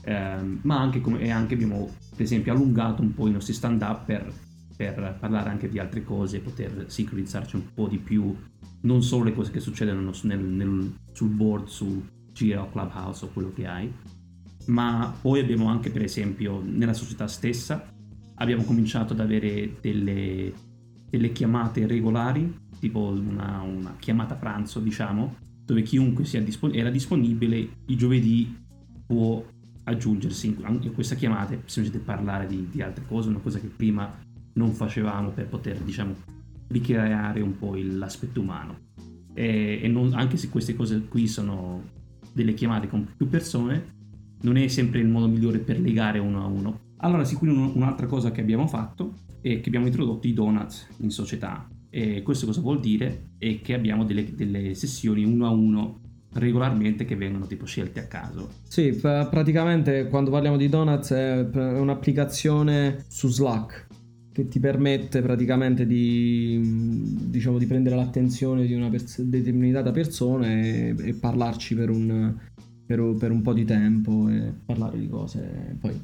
Eh, 0.05 0.59
ma 0.63 0.81
anche, 0.81 1.03
come, 1.03 1.31
anche 1.31 1.53
abbiamo, 1.53 1.91
per 2.13 2.25
esempio, 2.25 2.55
allungato 2.55 3.03
un 3.03 3.13
po' 3.13 3.29
i 3.29 3.33
nostri 3.33 3.53
stand-up 3.53 4.07
per, 4.07 4.33
per 4.75 5.19
parlare 5.21 5.51
anche 5.51 5.69
di 5.69 5.79
altre 5.79 6.03
cose, 6.03 6.41
poter 6.41 6.87
sincronizzarci 6.87 7.57
un 7.57 7.75
po' 7.75 7.89
di 7.89 7.99
più 7.99 8.35
non 8.87 9.03
solo 9.03 9.25
le 9.25 9.35
cose 9.35 9.51
che 9.51 9.61
succedono 9.61 10.13
nel, 10.23 10.39
nel, 10.39 10.95
sul 11.13 11.29
board, 11.29 11.67
su 11.67 12.03
Gira 12.33 12.63
o 12.63 12.71
Clubhouse 12.71 13.25
o 13.25 13.29
quello 13.29 13.53
che 13.53 13.67
hai, 13.67 13.93
ma 14.67 15.15
poi 15.21 15.41
abbiamo 15.41 15.69
anche 15.69 15.91
per 15.91 16.03
esempio 16.03 16.63
nella 16.65 16.95
società 16.95 17.27
stessa 17.27 17.93
abbiamo 18.37 18.63
cominciato 18.63 19.13
ad 19.13 19.21
avere 19.21 19.77
delle, 19.81 20.53
delle 21.11 21.33
chiamate 21.33 21.87
regolari, 21.87 22.65
tipo 22.79 23.01
una, 23.01 23.61
una, 23.63 23.97
chiamata 23.99 24.35
pranzo 24.35 24.81
diciamo, 24.81 25.37
dove 25.65 25.83
chiunque 25.83 26.25
dispon- 26.45 26.75
era 26.75 26.91
disponibile 26.91 27.69
i 27.87 27.97
giovedì 27.97 28.65
può 29.07 29.45
aggiungersi 29.85 30.49
in, 30.49 30.93
questa 30.93 31.15
chiamata 31.15 31.55
semplicemente 31.65 31.99
parlare 31.99 32.47
di, 32.47 32.69
di 32.71 32.83
altre 32.83 33.05
cose, 33.07 33.29
una 33.29 33.39
cosa 33.39 33.59
che 33.59 33.69
prima 33.69 34.13
non 34.55 34.73
facevamo 34.73 35.31
per 35.31 35.49
poter 35.49 35.79
diciamo 35.79 36.15
ricreare 36.69 37.41
un 37.41 37.57
po' 37.57 37.75
l'aspetto 37.77 38.41
umano. 38.41 38.79
E, 39.35 39.81
e 39.83 39.89
non, 39.89 40.13
anche 40.15 40.37
se 40.37 40.49
queste 40.49 40.75
cose 40.75 41.07
qui 41.09 41.27
sono 41.27 41.83
delle 42.33 42.55
chiamate 42.55 42.89
con 42.89 43.09
più 43.17 43.29
persone, 43.29 43.95
non 44.43 44.57
è 44.57 44.69
sempre 44.69 45.01
il 45.01 45.09
modo 45.09 45.29
migliore 45.29 45.59
per 45.59 45.81
legare 45.81 46.19
uno 46.19 46.43
a 46.43 46.47
uno. 46.47 46.81
Allora, 46.99 47.25
sicuramente 47.25 47.79
un'altra 47.79 48.07
cosa 48.07 48.31
che 48.31 48.41
abbiamo 48.41 48.67
fatto 48.67 49.15
è 49.41 49.61
che 49.61 49.69
abbiamo 49.69 49.87
introdotto 49.87 50.27
i 50.27 50.33
donuts 50.33 50.89
in 50.99 51.11
società. 51.11 51.69
E 51.91 52.23
questo 52.23 52.47
cosa 52.47 52.61
vuol 52.61 52.81
dire? 52.81 53.31
È 53.39 53.61
che 53.61 53.75
abbiamo 53.75 54.05
delle, 54.05 54.35
delle 54.35 54.75
sessioni 54.75 55.25
uno 55.25 55.47
a 55.47 55.51
uno 55.51 56.01
regolarmente 56.35 57.05
che 57.05 57.17
vengono 57.17 57.47
tipo 57.47 57.65
scelte 57.65 58.01
a 58.01 58.07
caso. 58.07 58.51
Sì, 58.69 58.93
praticamente 58.93 60.09
quando 60.09 60.31
parliamo 60.31 60.57
di 60.57 60.69
donuts 60.69 61.13
è 61.13 61.49
un'applicazione 61.55 63.05
su 63.09 63.29
Slack 63.29 63.87
che 64.37 64.49
ti 64.49 64.61
permette 64.61 65.23
praticamente 65.23 65.87
di, 65.87 66.61
diciamo, 67.31 67.57
di 67.57 67.65
prendere 67.65 67.97
l'attenzione 67.97 68.67
di 68.67 68.75
una 68.75 68.91
pers- 68.91 69.23
determinata 69.23 69.93
persona 69.93 70.47
e, 70.47 70.95
e 70.95 71.15
parlarci 71.15 71.75
per 71.75 71.89
un, 71.89 72.35
per, 72.85 73.15
per 73.19 73.31
un, 73.31 73.41
po' 73.41 73.55
di 73.55 73.65
tempo 73.65 74.29
e 74.29 74.53
parlare 74.67 74.99
di 74.99 75.09
cose. 75.09 75.79
Poi 75.81 75.99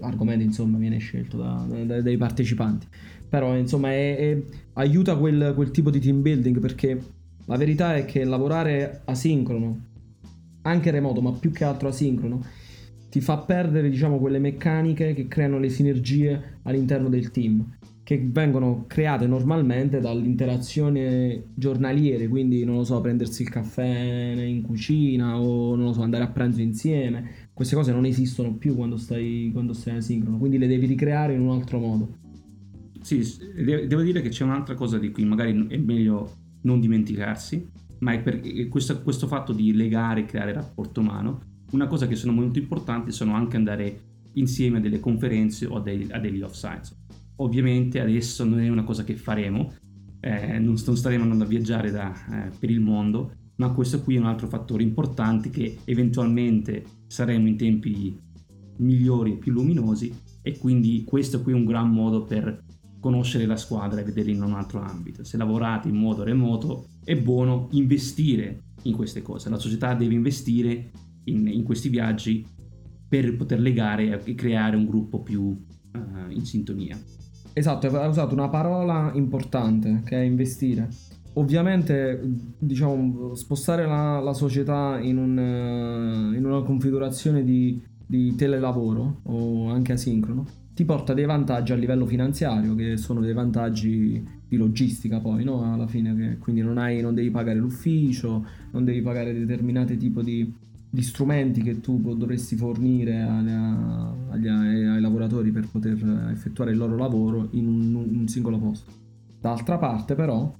l'argomento 0.00 0.42
insomma 0.42 0.78
viene 0.78 0.98
scelto 0.98 1.36
da, 1.36 1.64
da, 1.84 2.02
dai 2.02 2.16
partecipanti. 2.16 2.88
Però 3.28 3.56
insomma 3.56 3.92
è, 3.92 4.16
è, 4.16 4.42
aiuta 4.72 5.16
quel, 5.16 5.52
quel 5.54 5.70
tipo 5.70 5.90
di 5.90 6.00
team 6.00 6.22
building 6.22 6.58
perché 6.58 7.00
la 7.44 7.56
verità 7.56 7.94
è 7.94 8.04
che 8.04 8.24
lavorare 8.24 9.02
asincrono, 9.04 9.78
anche 10.62 10.90
remoto, 10.90 11.20
ma 11.20 11.30
più 11.30 11.52
che 11.52 11.62
altro 11.62 11.86
asincrono, 11.86 12.44
ti 13.16 13.22
fa 13.22 13.38
perdere 13.38 13.88
diciamo 13.88 14.18
quelle 14.18 14.38
meccaniche 14.38 15.14
che 15.14 15.26
creano 15.26 15.58
le 15.58 15.70
sinergie 15.70 16.58
all'interno 16.64 17.08
del 17.08 17.30
team 17.30 17.64
che 18.02 18.22
vengono 18.22 18.84
create 18.86 19.26
normalmente 19.26 20.00
dall'interazione 20.00 21.46
giornaliere, 21.54 22.28
quindi 22.28 22.62
non 22.64 22.76
lo 22.76 22.84
so, 22.84 23.00
prendersi 23.00 23.40
il 23.40 23.48
caffè 23.48 23.88
in 23.88 24.60
cucina 24.60 25.40
o 25.40 25.74
non 25.74 25.86
lo 25.86 25.92
so, 25.94 26.02
andare 26.02 26.24
a 26.24 26.28
pranzo 26.28 26.60
insieme. 26.60 27.48
Queste 27.54 27.74
cose 27.74 27.90
non 27.90 28.04
esistono 28.04 28.52
più 28.54 28.76
quando 28.76 28.98
stai, 28.98 29.48
quando 29.50 29.72
stai 29.72 29.96
asincrono, 29.96 30.36
quindi 30.36 30.58
le 30.58 30.66
devi 30.66 30.84
ricreare 30.86 31.32
in 31.32 31.40
un 31.40 31.50
altro 31.50 31.78
modo. 31.78 32.18
Sì, 33.00 33.24
devo 33.86 34.02
dire 34.02 34.20
che 34.20 34.28
c'è 34.28 34.44
un'altra 34.44 34.74
cosa 34.74 34.98
di 34.98 35.10
cui 35.10 35.24
magari 35.24 35.66
è 35.68 35.78
meglio 35.78 36.30
non 36.60 36.80
dimenticarsi, 36.80 37.66
ma 38.00 38.12
è 38.12 38.20
per 38.20 38.40
questo, 38.68 39.00
questo 39.02 39.26
fatto 39.26 39.54
di 39.54 39.72
legare 39.72 40.20
e 40.20 40.24
creare 40.26 40.52
rapporto 40.52 41.00
umano. 41.00 41.54
Una 41.72 41.86
cosa 41.86 42.06
che 42.06 42.14
sono 42.14 42.32
molto 42.32 42.58
importanti 42.58 43.10
sono 43.10 43.34
anche 43.34 43.56
andare 43.56 44.00
insieme 44.34 44.78
a 44.78 44.80
delle 44.80 45.00
conferenze 45.00 45.66
o 45.66 45.76
a, 45.76 45.80
dei, 45.80 46.06
a 46.10 46.18
degli 46.18 46.42
offsites. 46.42 46.96
Ovviamente 47.36 48.00
adesso 48.00 48.44
non 48.44 48.60
è 48.60 48.68
una 48.68 48.84
cosa 48.84 49.04
che 49.04 49.16
faremo, 49.16 49.72
eh, 50.20 50.58
non, 50.58 50.76
non, 50.84 50.96
staremo 50.96 51.22
andando 51.22 51.44
a 51.44 51.48
viaggiare 51.48 51.90
da, 51.90 52.12
eh, 52.46 52.50
per 52.58 52.70
il 52.70 52.80
mondo, 52.80 53.32
ma 53.56 53.70
questo 53.72 54.02
qui 54.02 54.16
è 54.16 54.18
un 54.18 54.26
altro 54.26 54.46
fattore 54.48 54.82
importante 54.82 55.50
che 55.50 55.78
eventualmente 55.84 56.84
saremo 57.06 57.48
in 57.48 57.56
tempi 57.56 58.18
migliori 58.78 59.32
e 59.32 59.36
più 59.36 59.52
luminosi 59.52 60.12
e 60.42 60.58
quindi 60.58 61.04
questo 61.04 61.42
qui 61.42 61.52
è 61.52 61.56
un 61.56 61.64
gran 61.64 61.90
modo 61.90 62.24
per 62.24 62.62
conoscere 63.00 63.46
la 63.46 63.56
squadra 63.56 64.00
e 64.00 64.04
vederla 64.04 64.32
in 64.32 64.42
un 64.42 64.52
altro 64.54 64.80
ambito. 64.80 65.24
Se 65.24 65.36
lavorate 65.36 65.88
in 65.88 65.96
modo 65.96 66.22
remoto 66.22 66.86
è 67.04 67.16
buono 67.16 67.68
investire 67.72 68.64
in 68.82 68.94
queste 68.94 69.22
cose, 69.22 69.48
la 69.48 69.58
società 69.58 69.94
deve 69.94 70.14
investire 70.14 70.90
in, 71.26 71.46
in 71.46 71.62
questi 71.62 71.88
viaggi 71.88 72.44
per 73.08 73.36
poter 73.36 73.60
legare 73.60 74.22
e 74.24 74.34
creare 74.34 74.76
un 74.76 74.86
gruppo 74.86 75.20
più 75.20 75.42
uh, 75.42 76.30
in 76.30 76.44
sintonia. 76.44 76.98
Esatto, 77.52 77.86
ha 77.86 78.08
usato 78.08 78.34
una 78.34 78.48
parola 78.48 79.12
importante 79.14 80.02
che 80.04 80.16
è 80.16 80.22
investire. 80.22 80.88
Ovviamente, 81.34 82.20
diciamo, 82.58 83.34
spostare 83.34 83.86
la, 83.86 84.20
la 84.20 84.32
società 84.32 84.98
in, 85.00 85.18
un, 85.18 86.34
in, 86.34 86.44
una 86.44 86.62
configurazione 86.62 87.44
di, 87.44 87.80
di 88.06 88.34
telelavoro 88.34 89.20
o 89.24 89.68
anche 89.70 89.92
asincrono 89.92 90.64
ti 90.76 90.84
porta 90.84 91.14
dei 91.14 91.24
vantaggi 91.24 91.72
a 91.72 91.74
livello 91.74 92.04
finanziario, 92.04 92.74
che 92.74 92.98
sono 92.98 93.22
dei 93.22 93.32
vantaggi 93.32 94.22
di 94.46 94.56
logistica 94.58 95.20
poi, 95.20 95.42
no? 95.42 95.72
Alla 95.72 95.86
fine, 95.86 96.36
quindi 96.38 96.60
non, 96.60 96.76
hai, 96.76 97.00
non 97.00 97.14
devi 97.14 97.30
pagare 97.30 97.58
l'ufficio, 97.58 98.44
non 98.72 98.84
devi 98.84 99.00
pagare 99.00 99.32
determinati 99.32 99.96
tipi 99.96 100.22
di, 100.22 100.54
di 100.96 101.02
strumenti 101.02 101.60
che 101.60 101.82
tu 101.82 102.00
dovresti 102.16 102.56
fornire 102.56 103.20
agli, 103.20 103.50
agli, 103.50 104.48
ai 104.48 104.98
lavoratori 104.98 105.50
per 105.50 105.68
poter 105.70 106.30
effettuare 106.32 106.70
il 106.70 106.78
loro 106.78 106.96
lavoro 106.96 107.48
in 107.50 107.68
un, 107.68 107.94
un 107.94 108.28
singolo 108.28 108.58
posto. 108.58 108.90
D'altra 109.38 109.76
parte 109.76 110.14
però 110.14 110.50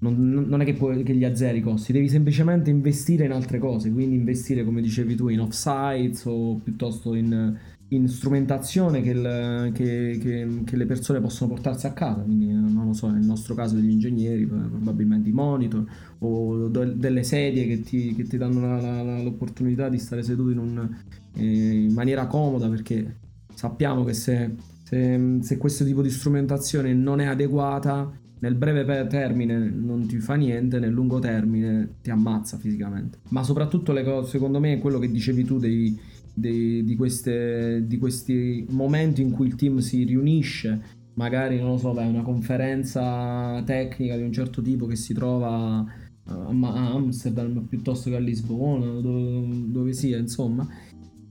non, 0.00 0.44
non, 0.46 0.60
è 0.60 0.64
che, 0.66 0.74
puoi, 0.74 1.02
che 1.02 1.14
gli 1.14 1.24
azzeri 1.24 1.58
i 1.58 1.62
costi, 1.62 1.94
devi 1.94 2.10
semplicemente 2.10 2.68
investire 2.68 3.24
in 3.24 3.32
altre 3.32 3.58
cose, 3.58 3.90
quindi 3.90 4.16
investire 4.16 4.62
come 4.62 4.82
dicevi 4.82 5.14
tu 5.14 5.28
in 5.28 5.40
offsites 5.40 6.26
o 6.26 6.56
piuttosto 6.56 7.14
in, 7.14 7.56
in 7.88 8.08
strumentazione 8.08 9.00
che, 9.00 9.10
il, 9.10 9.70
che, 9.72 10.18
che, 10.20 10.62
che, 10.64 10.76
le 10.76 10.86
persone 10.86 11.20
possono 11.20 11.50
portarsi 11.50 11.86
a 11.86 11.92
casa, 11.92 12.22
quindi 12.22 12.48
non 12.48 12.86
lo 12.86 12.92
so, 12.92 13.08
nel 13.08 13.24
nostro 13.24 13.54
caso 13.54 13.76
degli 13.76 13.90
ingegneri 13.90 14.44
probabilmente 14.46 15.28
i 15.28 15.32
monitor 15.32 15.84
o 16.18 16.66
do, 16.68 16.84
delle 16.84 17.22
sedie 17.22 17.66
che 17.66 17.82
ti, 17.82 18.14
ti 18.14 18.36
danno 18.36 18.60
la, 18.60 19.02
la, 19.02 19.22
l'opportunità 19.22 19.88
di 19.88 19.98
stare 19.98 20.24
seduto 20.24 20.50
in, 20.50 20.58
un, 20.58 20.96
eh, 21.34 21.82
in 21.82 21.92
maniera 21.92 22.26
comoda 22.26 22.68
perché 22.68 23.18
sappiamo 23.54 24.02
che 24.02 24.14
se, 24.14 24.54
se, 24.82 25.38
se 25.40 25.56
questo 25.56 25.84
tipo 25.84 26.02
di 26.02 26.10
strumentazione 26.10 26.92
non 26.92 27.20
è 27.20 27.26
adeguata 27.26 28.10
nel 28.38 28.54
breve 28.54 29.06
termine 29.06 29.58
non 29.58 30.06
ti 30.06 30.18
fa 30.18 30.34
niente, 30.34 30.78
nel 30.78 30.90
lungo 30.90 31.18
termine 31.18 31.96
ti 32.02 32.10
ammazza 32.10 32.58
fisicamente. 32.58 33.18
Ma 33.28 33.42
soprattutto 33.42 33.92
le 33.92 34.04
cose, 34.04 34.30
secondo 34.30 34.60
me, 34.60 34.78
quello 34.78 34.98
che 34.98 35.10
dicevi 35.10 35.44
tu 35.44 35.58
dei, 35.58 35.98
dei, 36.36 36.84
di, 36.84 36.96
queste, 36.96 37.86
di, 37.86 37.96
questi 37.96 38.66
momenti 38.70 39.22
in 39.22 39.30
cui 39.30 39.46
il 39.46 39.54
team 39.54 39.78
si 39.78 40.04
riunisce, 40.04 40.80
magari 41.14 41.58
non 41.58 41.70
lo 41.70 41.78
so, 41.78 41.92
beh, 41.94 42.04
una 42.04 42.22
conferenza 42.22 43.62
tecnica 43.64 44.16
di 44.16 44.22
un 44.22 44.32
certo 44.32 44.60
tipo 44.60 44.86
che 44.86 44.96
si 44.96 45.14
trova 45.14 45.84
a 46.28 46.92
Amsterdam 46.92 47.66
piuttosto 47.66 48.10
che 48.10 48.16
a 48.16 48.20
Lisbona, 48.20 49.00
dove, 49.00 49.48
dove 49.66 49.92
sia, 49.94 50.18
insomma, 50.18 50.68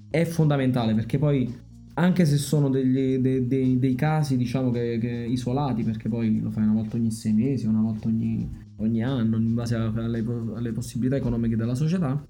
è 0.09 0.25
fondamentale 0.25 0.95
perché 0.95 1.19
poi 1.19 1.63
anche 1.95 2.25
se 2.25 2.37
sono 2.37 2.69
degli, 2.69 3.17
dei, 3.17 3.47
dei, 3.47 3.79
dei, 3.79 3.95
casi 3.95 4.37
diciamo 4.37 4.71
che, 4.71 4.97
che, 4.99 5.27
isolati 5.29 5.83
perché 5.83 6.09
poi 6.09 6.39
lo 6.41 6.51
fai 6.51 6.63
una 6.63 6.73
volta 6.73 6.97
ogni 6.97 7.11
sei 7.11 7.33
mesi 7.33 7.67
una 7.67 7.81
volta 7.81 8.07
ogni, 8.07 8.49
ogni 8.77 9.01
anno 9.01 9.37
in 9.37 9.53
base 9.53 9.75
alle, 9.75 10.23
alle, 10.55 10.71
possibilità 10.73 11.15
economiche 11.15 11.55
della 11.55 11.75
società 11.75 12.25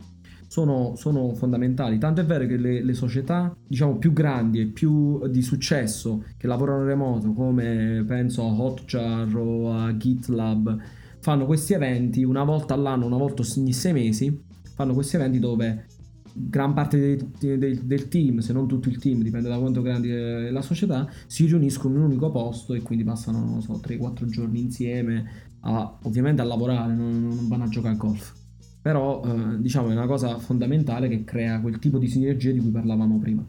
sono, 0.56 0.94
sono 0.96 1.34
fondamentali 1.34 1.98
tanto 1.98 2.22
è 2.22 2.26
vero 2.26 2.46
che 2.46 2.56
le, 2.56 2.82
le, 2.82 2.94
società 2.94 3.54
diciamo 3.68 3.98
più 3.98 4.14
grandi 4.14 4.62
e 4.62 4.68
più 4.68 5.28
di 5.28 5.42
successo 5.42 6.24
che 6.38 6.48
lavorano 6.48 6.86
remoto 6.86 7.34
come 7.34 8.06
penso 8.08 8.44
a 8.44 8.54
Hotjar 8.54 9.36
o 9.36 9.74
a 9.74 9.98
GitLab 9.98 10.80
fanno 11.20 11.46
questi 11.46 11.74
eventi 11.74 12.24
una 12.24 12.46
volta 12.46 12.74
all'anno 12.74 13.06
una 13.06 13.18
volta 13.18 13.44
ogni 13.58 13.74
sei 13.74 13.92
mesi 13.92 14.44
fanno 14.76 14.94
questi 14.94 15.18
eventi 15.18 15.40
dove 15.40 15.88
gran 16.32 16.74
parte 16.74 17.00
del, 17.00 17.58
del, 17.58 17.80
del, 17.80 18.08
team, 18.10 18.40
se 18.40 18.52
non 18.52 18.68
tutto 18.68 18.90
il 18.90 18.98
team, 18.98 19.22
dipende 19.22 19.48
da 19.48 19.58
quanto 19.58 19.82
grande 19.82 20.48
è 20.48 20.52
la 20.52 20.62
società, 20.62 21.10
si 21.28 21.46
riuniscono 21.46 21.94
in 21.94 22.02
un 22.02 22.08
unico 22.08 22.30
posto 22.30 22.74
e 22.74 22.82
quindi 22.82 23.06
passano, 23.06 23.40
non 23.40 23.62
so, 23.62 23.80
3-4 23.82 24.26
giorni 24.26 24.60
insieme, 24.60 25.54
a, 25.62 25.98
ovviamente 26.04 26.42
a 26.42 26.46
lavorare, 26.46 26.94
non, 26.94 27.24
non, 27.24 27.48
vanno 27.48 27.64
a 27.64 27.70
giocare 27.70 27.96
a 27.96 27.98
golf. 27.98 28.45
Però 28.86 29.24
eh, 29.26 29.60
diciamo 29.62 29.90
è 29.90 29.94
una 29.94 30.06
cosa 30.06 30.38
fondamentale 30.38 31.08
che 31.10 31.24
crea 31.24 31.60
quel 31.60 31.80
tipo 31.80 31.98
di 31.98 32.08
sinergia 32.08 32.52
di 32.52 32.60
cui 32.60 32.70
parlavamo 32.70 33.18
prima. 33.18 33.44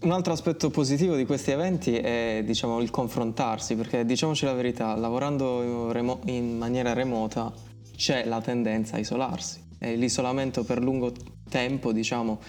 Un 0.00 0.10
altro 0.10 0.32
aspetto 0.32 0.70
positivo 0.70 1.14
di 1.14 1.26
questi 1.26 1.50
eventi 1.50 1.96
è 1.96 2.42
diciamo, 2.42 2.80
il 2.80 2.88
confrontarsi, 2.88 3.74
perché 3.76 4.06
diciamoci 4.06 4.46
la 4.46 4.54
verità, 4.54 4.96
lavorando 4.96 5.92
in 6.24 6.56
maniera 6.56 6.94
remota 6.94 7.52
c'è 7.94 8.24
la 8.24 8.40
tendenza 8.40 8.96
a 8.96 9.00
isolarsi 9.00 9.60
e 9.78 9.94
l'isolamento 9.96 10.64
per 10.64 10.82
lungo 10.82 11.12
tempo, 11.50 11.92
diciamo, 11.92 12.40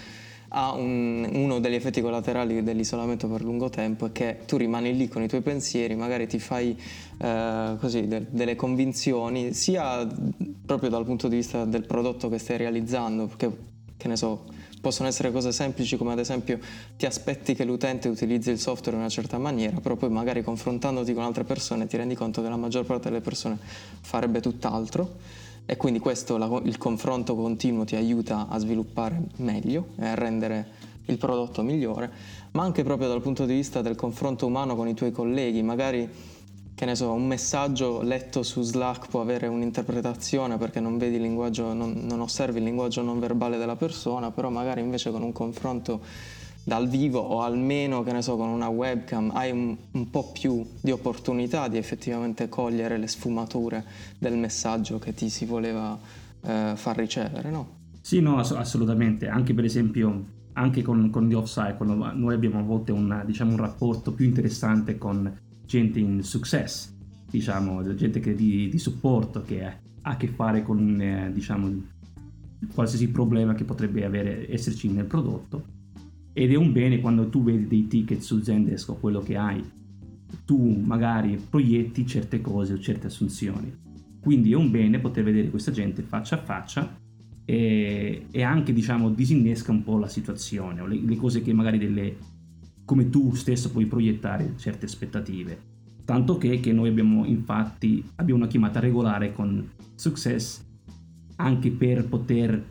ha 0.48 0.72
un, 0.72 1.28
uno 1.32 1.58
degli 1.58 1.74
effetti 1.74 2.00
collaterali 2.00 2.62
dell'isolamento 2.62 3.28
per 3.28 3.42
lungo 3.42 3.70
tempo 3.70 4.06
è 4.06 4.12
che 4.12 4.40
tu 4.46 4.56
rimani 4.56 4.96
lì 4.96 5.08
con 5.08 5.22
i 5.22 5.28
tuoi 5.28 5.40
pensieri, 5.40 5.94
magari 5.94 6.26
ti 6.26 6.38
fai 6.38 6.78
eh, 7.18 7.76
così 7.78 8.06
de- 8.06 8.26
delle 8.30 8.54
convinzioni, 8.54 9.52
sia 9.52 10.06
proprio 10.64 10.90
dal 10.90 11.04
punto 11.04 11.28
di 11.28 11.36
vista 11.36 11.64
del 11.64 11.84
prodotto 11.86 12.28
che 12.28 12.38
stai 12.38 12.58
realizzando, 12.58 13.26
perché 13.26 13.72
che 13.96 14.08
ne 14.08 14.16
so, 14.16 14.44
possono 14.80 15.08
essere 15.08 15.32
cose 15.32 15.50
semplici 15.50 15.96
come 15.96 16.12
ad 16.12 16.18
esempio 16.18 16.58
ti 16.96 17.06
aspetti 17.06 17.54
che 17.54 17.64
l'utente 17.64 18.08
utilizzi 18.08 18.50
il 18.50 18.58
software 18.58 18.96
in 18.96 19.02
una 19.02 19.10
certa 19.10 19.38
maniera, 19.38 19.80
però 19.80 19.96
poi 19.96 20.10
magari 20.10 20.42
confrontandoti 20.42 21.14
con 21.14 21.22
altre 21.22 21.44
persone 21.44 21.86
ti 21.86 21.96
rendi 21.96 22.14
conto 22.14 22.42
che 22.42 22.48
la 22.50 22.56
maggior 22.56 22.84
parte 22.84 23.08
delle 23.08 23.22
persone 23.22 23.56
farebbe 24.02 24.40
tutt'altro 24.40 25.42
e 25.66 25.76
quindi 25.76 25.98
questo, 25.98 26.36
la, 26.36 26.60
il 26.64 26.76
confronto 26.78 27.34
continuo 27.34 27.84
ti 27.84 27.96
aiuta 27.96 28.48
a 28.48 28.58
sviluppare 28.58 29.20
meglio 29.36 29.88
e 29.96 30.06
a 30.06 30.14
rendere 30.14 30.92
il 31.06 31.18
prodotto 31.18 31.62
migliore, 31.62 32.10
ma 32.52 32.62
anche 32.62 32.82
proprio 32.82 33.08
dal 33.08 33.20
punto 33.20 33.46
di 33.46 33.54
vista 33.54 33.82
del 33.82 33.94
confronto 33.94 34.46
umano 34.46 34.76
con 34.76 34.88
i 34.88 34.94
tuoi 34.94 35.12
colleghi, 35.12 35.62
magari 35.62 36.08
che 36.74 36.84
ne 36.86 36.96
so, 36.96 37.12
un 37.12 37.26
messaggio 37.26 38.02
letto 38.02 38.42
su 38.42 38.62
Slack 38.62 39.08
può 39.08 39.20
avere 39.20 39.46
un'interpretazione 39.46 40.58
perché 40.58 40.80
non 40.80 40.98
vedi 40.98 41.16
il 41.16 41.22
linguaggio, 41.22 41.72
non, 41.72 41.92
non 42.02 42.20
osservi 42.20 42.58
il 42.58 42.64
linguaggio 42.64 43.02
non 43.02 43.20
verbale 43.20 43.58
della 43.58 43.76
persona, 43.76 44.32
però 44.32 44.50
magari 44.50 44.80
invece 44.80 45.10
con 45.12 45.22
un 45.22 45.32
confronto 45.32 46.00
dal 46.64 46.88
vivo 46.88 47.20
o 47.20 47.42
almeno 47.42 48.02
che 48.02 48.12
ne 48.12 48.22
so 48.22 48.36
con 48.36 48.48
una 48.48 48.68
webcam 48.68 49.30
hai 49.34 49.50
un, 49.50 49.76
un, 49.92 50.10
po' 50.10 50.32
più 50.32 50.64
di 50.80 50.90
opportunità 50.90 51.68
di 51.68 51.76
effettivamente 51.76 52.48
cogliere 52.48 52.96
le 52.96 53.06
sfumature 53.06 53.84
del 54.18 54.36
messaggio 54.38 54.98
che 54.98 55.12
ti 55.12 55.28
si 55.28 55.44
voleva 55.44 55.98
eh, 56.42 56.72
far 56.74 56.96
ricevere, 56.96 57.50
no? 57.50 57.82
Sì, 58.00 58.20
no, 58.20 58.38
ass- 58.38 58.52
assolutamente. 58.52 59.28
Anche 59.28 59.52
per 59.52 59.64
esempio, 59.64 60.24
anche 60.54 60.82
con, 60.82 61.10
con 61.10 61.28
The 61.28 61.34
Offcycle, 61.34 62.12
noi 62.14 62.34
abbiamo 62.34 62.58
a 62.58 62.62
volte 62.62 62.92
un, 62.92 63.22
diciamo, 63.26 63.52
un 63.52 63.58
rapporto 63.58 64.12
più 64.12 64.24
interessante 64.24 64.96
con 64.96 65.38
gente 65.66 65.98
in 65.98 66.22
success, 66.22 66.92
diciamo, 67.30 67.94
gente 67.94 68.20
che 68.20 68.34
di, 68.34 68.68
di 68.70 68.78
supporto 68.78 69.42
che 69.42 69.64
ha 69.64 69.78
a 70.06 70.16
che 70.16 70.28
fare 70.28 70.62
con, 70.62 71.00
eh, 71.00 71.30
diciamo, 71.32 71.70
qualsiasi 72.74 73.08
problema 73.08 73.54
che 73.54 73.64
potrebbe 73.64 74.04
avere, 74.04 74.50
esserci 74.50 74.88
nel 74.88 75.06
prodotto 75.06 75.73
ed 76.36 76.50
è 76.50 76.56
un 76.56 76.72
bene 76.72 77.00
quando 77.00 77.28
tu 77.28 77.44
vedi 77.44 77.68
dei 77.68 77.86
ticket 77.86 78.20
su 78.20 78.42
Zendesk 78.42 78.90
o 78.90 78.98
quello 78.98 79.20
che 79.20 79.36
hai, 79.36 79.62
tu 80.44 80.82
magari 80.84 81.38
proietti 81.48 82.04
certe 82.04 82.40
cose 82.40 82.72
o 82.72 82.78
certe 82.78 83.06
assunzioni. 83.06 83.72
Quindi 84.20 84.52
è 84.52 84.56
un 84.56 84.70
bene 84.70 84.98
poter 84.98 85.22
vedere 85.22 85.48
questa 85.48 85.70
gente 85.70 86.02
faccia 86.02 86.34
a 86.34 86.42
faccia 86.42 86.98
e, 87.44 88.26
e 88.30 88.42
anche 88.42 88.72
diciamo 88.72 89.10
disinnesca 89.10 89.70
un 89.70 89.84
po' 89.84 89.96
la 89.96 90.08
situazione 90.08 90.80
o 90.80 90.86
le, 90.86 91.00
le 91.00 91.16
cose 91.16 91.40
che 91.40 91.52
magari 91.52 91.78
delle, 91.78 92.16
come 92.84 93.10
tu 93.10 93.32
stesso 93.34 93.70
puoi 93.70 93.86
proiettare 93.86 94.54
certe 94.56 94.86
aspettative. 94.86 95.72
Tanto 96.04 96.36
che, 96.36 96.58
che 96.58 96.72
noi 96.72 96.88
abbiamo 96.88 97.24
infatti 97.24 98.04
abbiamo 98.16 98.40
una 98.40 98.50
chiamata 98.50 98.80
regolare 98.80 99.32
con 99.32 99.70
Success 99.94 100.62
anche 101.36 101.70
per 101.70 102.08
poter 102.08 102.62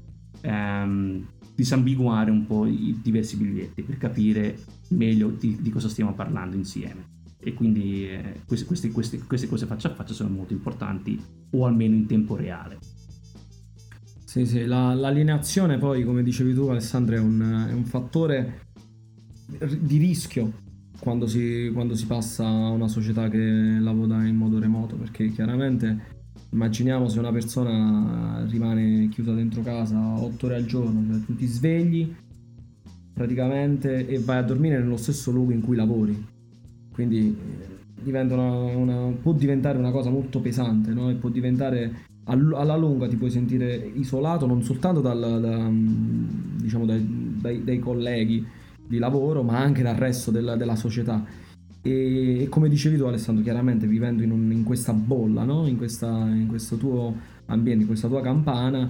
um, 0.44 1.26
disambiguare 1.56 2.32
un 2.32 2.46
po' 2.46 2.66
i 2.66 3.00
diversi 3.02 3.38
biglietti 3.38 3.84
per 3.84 3.98
capire 3.98 4.58
meglio 4.90 5.30
di, 5.30 5.58
di 5.62 5.70
cosa 5.70 5.90
stiamo 5.90 6.14
parlando 6.14 6.56
insieme. 6.56 7.12
e 7.46 7.54
quindi 7.54 8.08
eh, 8.08 8.42
queste, 8.46 8.66
queste, 8.66 8.92
queste, 8.92 9.18
queste 9.20 9.48
cose 9.48 9.66
faccia 9.66 9.90
a 9.90 9.94
faccia 9.94 10.14
sono 10.14 10.30
molto 10.30 10.54
importanti 10.54 11.22
o 11.52 11.66
almeno 11.66 11.94
in 11.94 12.06
tempo 12.06 12.36
reale. 12.36 12.80
Sì, 14.24 14.46
sì, 14.46 14.66
la, 14.66 14.94
l'allineazione 14.94 15.78
poi, 15.78 16.04
come 16.04 16.24
dicevi 16.24 16.54
tu 16.54 16.68
Alessandro, 16.68 17.16
è 17.16 17.20
un, 17.20 17.68
è 17.70 17.74
un 17.74 17.84
fattore 17.84 18.62
di 19.80 19.98
rischio 19.98 20.62
quando 21.00 21.28
si, 21.28 21.70
quando 21.74 21.96
si, 21.96 22.06
passa 22.06 22.48
a 22.48 22.70
una 22.70 22.88
società 22.88 23.28
che 23.30 23.38
lavora 23.38 24.26
in 24.26 24.36
modo 24.36 24.58
remoto, 24.58 24.96
perché 24.96 25.30
chiaramente 25.30 26.13
immaginiamo 26.54 27.08
se 27.08 27.20
una 27.20 27.32
persona 27.32 28.46
rimane 28.48 29.10
chiusa 29.10 29.34
dentro 29.34 29.62
casa 29.62 29.98
8 29.98 30.46
ore 30.46 30.56
al 30.56 30.66
giorno, 30.66 31.04
cioè 31.10 31.26
tu 31.26 31.36
ti 31.36 31.48
svegli 31.48 32.14
praticamente 33.14 34.08
e 34.08 34.20
vai 34.20 34.38
a 34.38 34.44
dormire 34.44 34.80
nello 34.80 34.98
stesso 34.98 35.32
luogo 35.32 35.52
in 35.52 35.62
cui 35.62 35.76
lavori. 35.76 36.26
Quindi 36.92 37.36
eh, 38.06 38.12
una, 38.12 38.52
una, 38.76 39.16
può 39.22 39.34
diventare 39.34 39.78
una 39.78 39.92
cosa 39.92 40.10
molto 40.10 40.40
pesante 40.40 40.92
no? 40.92 41.10
e 41.10 41.16
può 41.16 41.30
diventare 41.30 42.12
alla 42.26 42.78
lunga 42.78 43.10
ti 43.10 43.18
puoi 43.18 43.30
sentire 43.30 43.76
isolato 43.96 44.46
non 44.46 44.64
soltanto 44.64 45.02
dal, 45.02 45.20
da, 45.20 45.70
diciamo 45.70 46.86
dai, 46.86 47.38
dai, 47.42 47.64
dai, 47.66 47.80
colleghi 47.80 48.46
di 48.88 48.98
lavoro 48.98 49.44
ma 49.44 49.60
anche 49.60 49.82
dal 49.82 49.96
resto 49.96 50.32
della, 50.32 50.56
della 50.56 50.78
società 50.78 51.22
e, 51.84 52.44
e, 52.44 52.50
come 52.50 52.70
dicevi 52.70 52.98
tu 52.98 53.04
Alessandro 53.04 53.44
chiaramente 53.44 53.86
vivendo 53.86 54.24
in, 54.24 54.32
un, 54.32 54.52
in 54.52 54.64
questa 54.64 54.94
bolla 54.94 55.44
no? 55.44 55.68
in, 55.68 55.78
questa, 55.78 56.08
in 56.08 56.48
questo 56.48 56.78
tuo 56.78 57.16
ambiente 57.48 57.82
in 57.82 57.88
questa 57.88 58.08
tua 58.08 58.22
campana 58.22 58.90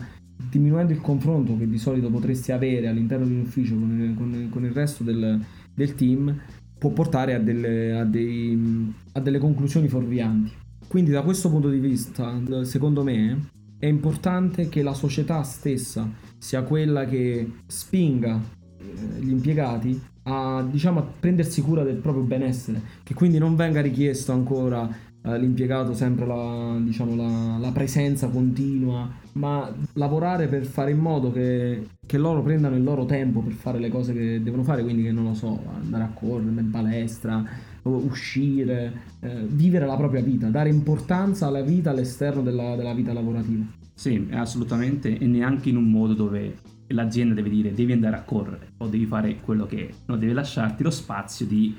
diminuendo 0.49 0.93
il 0.93 1.01
confronto 1.01 1.57
che 1.57 1.67
di 1.67 1.77
solito 1.77 2.09
potresti 2.09 2.51
avere 2.51 2.87
all'interno 2.87 3.25
di 3.25 3.33
un 3.33 3.41
ufficio 3.41 3.75
con, 3.75 4.13
con, 4.15 4.47
con 4.49 4.63
il 4.63 4.71
resto 4.71 5.03
del, 5.03 5.43
del, 5.73 5.95
team 5.95 6.39
può 6.77 6.91
portare 6.91 7.33
a 7.33 7.39
delle, 7.39 7.93
a, 7.93 8.03
dei, 8.03 8.93
a 9.13 9.19
delle 9.19 9.37
conclusioni 9.37 9.87
fuorvianti. 9.87 10.51
Quindi 10.87 11.11
da 11.11 11.21
questo 11.21 11.49
punto 11.49 11.69
di 11.69 11.79
vista, 11.79 12.41
secondo 12.63 13.03
me, 13.03 13.49
è 13.79 13.85
importante 13.85 14.69
che 14.69 14.83
la 14.83 14.93
società 14.93 15.41
stessa 15.43 16.09
sia 16.37 16.63
quella 16.63 17.05
che 17.05 17.49
spinga 17.65 18.39
eh, 18.77 19.21
gli 19.21 19.29
impiegati 19.29 20.01
a, 20.23 20.65
diciamo, 20.69 20.99
a 20.99 21.03
prendersi 21.19 21.61
cura 21.61 21.83
del 21.83 21.95
proprio 21.95 22.23
benessere, 22.23 22.81
che 23.03 23.13
quindi 23.13 23.37
non 23.37 23.55
venga 23.55 23.81
richiesto 23.81 24.31
ancora 24.31 24.89
eh, 25.25 25.39
l'impiegato 25.39 25.93
sempre 25.93 26.25
la, 26.25 26.77
diciamo, 26.79 27.15
la, 27.15 27.57
la, 27.57 27.71
presenza 27.71 28.27
continua, 28.27 29.09
ma 29.33 29.73
lavorare 29.93 30.47
per 30.47 30.65
fare 30.65 30.91
in 30.91 30.99
modo 30.99 31.31
che, 31.31 31.87
che, 32.05 32.17
loro 32.17 32.41
prendano 32.41 32.75
il 32.75 32.83
loro 32.83 33.05
tempo 33.05 33.39
per 33.39 33.53
fare 33.53 33.79
le 33.79 33.89
cose 33.89 34.13
che 34.13 34.41
devono 34.43 34.63
fare, 34.63 34.83
quindi 34.83 35.03
che 35.03 35.11
non 35.11 35.23
lo 35.23 35.33
so, 35.33 35.61
andare 35.81 36.03
a 36.03 36.11
correre 36.13 36.59
in 36.59 36.69
palestra, 36.69 37.43
uscire, 37.83 38.93
eh, 39.21 39.45
vivere 39.47 39.85
la 39.85 39.95
propria 39.95 40.21
vita, 40.21 40.47
dare 40.47 40.69
importanza 40.69 41.47
alla 41.47 41.61
vita 41.61 41.89
all'esterno 41.89 42.41
della, 42.41 42.75
della 42.75 42.93
vita 42.93 43.13
lavorativa. 43.13 43.63
Sì, 43.93 44.27
assolutamente, 44.31 45.17
e 45.17 45.25
neanche 45.25 45.69
in 45.69 45.77
un 45.77 45.89
modo 45.89 46.13
dove 46.13 46.55
l'azienda 46.87 47.33
deve 47.33 47.49
dire 47.49 47.73
devi 47.73 47.93
andare 47.93 48.15
a 48.15 48.23
correre 48.23 48.73
o 48.77 48.87
devi 48.87 49.05
fare 49.05 49.39
quello 49.39 49.65
che 49.65 49.87
è, 49.87 49.93
no, 50.07 50.17
deve 50.17 50.33
lasciarti 50.33 50.83
lo 50.83 50.91
spazio 50.91 51.45
di, 51.45 51.75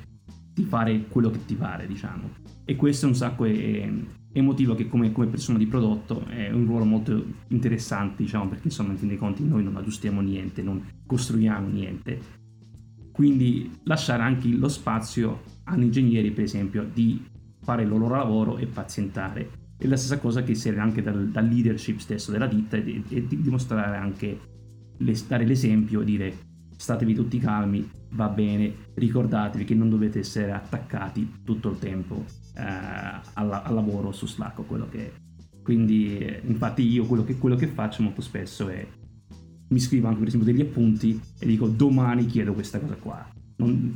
di 0.53 0.65
fare 0.65 1.07
quello 1.09 1.31
che 1.31 1.45
ti 1.45 1.55
pare, 1.55 1.87
diciamo. 1.87 2.31
E 2.65 2.77
questo 2.77 3.07
è 3.07 3.09
un 3.09 3.15
sacco 3.15 3.45
è, 3.45 3.93
è 4.33 4.41
motivo 4.41 4.75
che 4.75 4.89
come, 4.89 5.13
come, 5.13 5.27
persona 5.27 5.59
di 5.59 5.67
prodotto 5.67 6.27
è 6.27 6.51
un 6.51 6.67
ruolo 6.67 6.85
molto 6.85 7.25
interessante, 7.49 8.23
diciamo, 8.23 8.49
perché 8.49 8.69
insomma 8.69 8.93
in 8.93 8.99
fin 8.99 9.09
dei 9.09 9.17
conti 9.17 9.45
noi 9.45 9.63
non 9.63 9.77
aggiustiamo 9.77 10.21
niente, 10.21 10.63
non 10.63 10.83
costruiamo 11.07 11.69
niente. 11.69 12.43
Quindi 13.13 13.79
lasciare 13.85 14.23
anche 14.23 14.49
lo 14.49 14.69
spazio 14.69 15.43
agli 15.65 15.85
ingegneri, 15.85 16.33
per 16.33 16.43
esempio, 16.43 16.89
di 16.93 17.25
fare 17.61 17.83
il 17.83 17.89
loro 17.89 18.09
lavoro 18.09 18.59
e 18.59 18.67
pazientare. 18.67 19.63
È 19.77 19.87
la 19.87 19.97
stessa 19.97 20.19
cosa 20.19 20.43
che 20.43 20.55
serve 20.55 20.81
anche 20.81 21.03
dal, 21.03 21.29
dal 21.29 21.47
leadership 21.47 21.99
stesso 21.99 22.33
della 22.33 22.47
ditta 22.47 22.77
e, 22.77 23.03
e 23.09 23.27
di 23.27 23.41
dimostrare 23.41 23.97
anche, 23.97 24.39
le, 24.99 25.15
dare 25.27 25.45
l'esempio 25.45 26.01
e 26.01 26.05
dire 26.05 26.37
statevi 26.77 27.15
tutti 27.15 27.39
calmi, 27.39 27.89
va 28.11 28.29
bene, 28.29 28.73
ricordatevi 28.95 29.65
che 29.65 29.75
non 29.75 29.89
dovete 29.89 30.21
essere 30.21 30.53
attaccati 30.53 31.41
tutto 31.45 31.71
il 31.71 31.79
tempo 31.79 32.25
eh, 32.57 32.63
al, 32.63 33.51
al, 33.53 33.75
lavoro 33.75 34.13
su 34.13 34.27
Slack 34.27 34.59
o 34.61 34.63
quello 34.65 34.89
che 34.89 35.07
è. 35.07 35.13
Quindi, 35.63 36.19
eh, 36.19 36.43
infatti, 36.45 36.87
io 36.87 37.07
quello 37.07 37.25
che, 37.25 37.39
quello 37.39 37.57
che 37.57 37.69
faccio 37.69 38.03
molto 38.03 38.21
spesso 38.21 38.69
è 38.69 38.87
mi 39.67 39.81
scrivo 39.81 40.07
anche 40.07 40.19
per 40.19 40.29
esempio 40.29 40.53
degli 40.53 40.61
appunti 40.61 41.19
e 41.39 41.47
dico 41.47 41.67
domani 41.67 42.27
chiedo 42.27 42.53
questa 42.53 42.79
cosa 42.79 42.95
qua. 42.95 43.27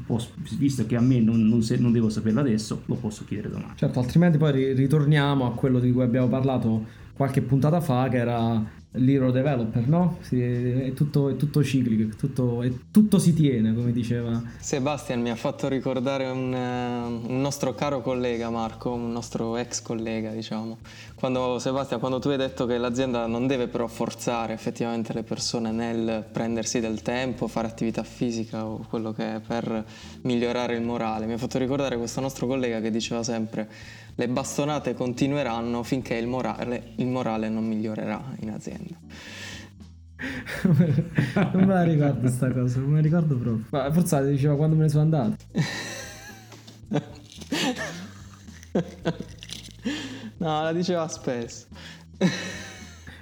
Posso, 0.07 0.31
visto 0.57 0.87
che 0.87 0.97
a 0.97 1.01
me 1.01 1.21
non, 1.21 1.47
non, 1.47 1.63
se, 1.63 1.77
non, 1.77 1.93
devo 1.93 2.09
saperlo 2.09 2.41
adesso, 2.41 2.83
lo 2.87 2.95
posso 2.95 3.25
chiedere 3.25 3.51
domani. 3.51 3.73
Certo, 3.75 3.99
altrimenti 3.99 4.39
poi 4.39 4.73
ritorniamo 4.73 5.47
a 5.47 5.53
quello 5.53 5.79
di 5.81 5.93
cui 5.93 6.03
abbiamo 6.03 6.29
parlato 6.29 6.87
qualche 7.19 7.43
puntata 7.43 7.81
fa, 7.81 8.09
che 8.09 8.17
era 8.17 8.65
l'hero 8.93 9.33
developer, 9.33 9.87
no? 9.89 10.19
Sì, 10.21 10.41
è, 10.41 10.93
tutto, 10.95 11.29
è, 11.29 11.37
tutto, 11.37 11.65
ciclico, 11.65 12.15
tutto, 12.17 12.63
è, 12.63 12.71
tutto, 12.93 13.19
si 13.19 13.35
tiene, 13.35 13.75
come 13.75 13.91
diceva. 13.91 14.41
Sebastian 14.59 15.21
mi 15.21 15.31
ha 15.31 15.35
fatto 15.35 15.67
ricordare 15.67 16.27
un, 16.27 16.53
uh, 16.53 17.31
un, 17.31 17.41
nostro 17.41 17.75
caro 17.75 18.01
collega 18.01 18.49
Marco, 18.51 18.93
un 18.93 19.11
nostro 19.11 19.57
ex 19.57 19.83
collega, 19.83 20.31
diciamo. 20.31 20.79
Quando, 21.17 21.59
Sebastian, 21.59 21.99
quando 21.99 22.21
tu 22.21 22.29
hai 22.29 22.37
detto 22.37 22.67
che 22.67 22.79
l'azienda 22.79 23.27
non 23.27 23.49
deve 23.49 23.67
però 23.67 23.89
forzare 23.89 24.53
effettivamente 24.53 25.13
le 25.13 25.25
persone 25.25 25.73
nel 25.73 26.25
prendersi 26.31 26.79
del 26.79 27.03
tempo, 27.03 27.49
fare 27.49 27.67
attività 27.67 28.05
fisica 28.05 28.65
o 28.65 28.87
quello 28.89 29.13
che 29.13 29.35
è 29.35 29.41
per 29.41 29.85
migliorare 30.23 30.77
il 30.77 30.83
morale, 30.83 31.27
mi 31.27 31.33
ha 31.33 31.39
fatto 31.39 31.59
ricordare 31.59 31.99
questo 31.99 32.21
nostro 32.21 32.47
collega 32.47 32.81
che 32.81 32.93
diceva 32.93 33.25
sempre 33.25 33.69
le 34.19 34.29
bastonate 34.29 34.95
continueranno 34.95 35.85
finché 35.85 36.17
il 36.17 36.27
morale, 36.27 36.95
il 36.97 37.07
morale 37.07 37.49
non 37.49 37.65
migliorerà 37.65 38.35
in 38.41 38.51
azienda. 38.51 38.97
non 41.53 41.65
me 41.65 41.67
la 41.67 41.85
ricordo 41.85 42.19
questa 42.19 42.51
cosa, 42.51 42.81
non 42.81 42.89
me 42.89 42.97
la 42.97 43.03
ricordo 43.03 43.37
proprio. 43.37 43.67
Ma 43.71 43.93
forse 43.93 44.29
diceva 44.29 44.57
quando 44.57 44.75
me 44.75 44.83
ne 44.83 44.89
sono 44.89 45.03
andato. 45.03 45.37
no, 50.39 50.63
la 50.63 50.73
diceva 50.73 51.07
spesso. 51.07 51.67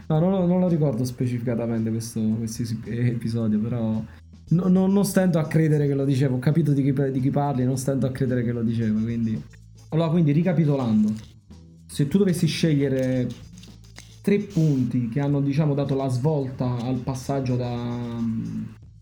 no, 0.07 0.19
non 0.19 0.31
lo, 0.31 0.47
non 0.47 0.61
lo, 0.61 0.69
ricordo 0.69 1.05
specificatamente 1.05 1.91
questo, 1.91 2.23
questo 2.23 2.63
episodio, 2.87 3.59
però 3.59 4.03
no, 4.49 4.69
no, 4.69 4.87
non 4.87 5.05
stento 5.05 5.39
a 5.39 5.47
credere 5.47 5.87
che 5.87 5.95
lo 5.95 6.07
dicevo. 6.07 6.37
Ho 6.37 6.39
capito 6.39 6.73
di 6.73 6.83
chi, 6.83 6.95
di 7.13 7.21
chi 7.21 7.29
parli, 7.29 7.67
non 7.67 7.77
stento 7.77 8.07
a 8.07 8.11
credere 8.11 8.43
che 8.43 8.53
lo 8.53 8.63
dicevo, 8.63 8.99
quindi... 9.03 9.65
Allora, 9.91 10.11
quindi 10.11 10.33
ricapitolando, 10.33 11.13
se 11.87 12.09
tu 12.09 12.19
dovessi 12.19 12.47
scegliere 12.47 13.29
tre 14.21 14.39
punti 14.39 15.09
che 15.09 15.21
hanno, 15.21 15.41
diciamo, 15.41 15.75
dato 15.75 15.95
la 15.95 16.09
svolta 16.09 16.77
al 16.79 16.97
passaggio 16.97 17.55
da, 17.55 18.21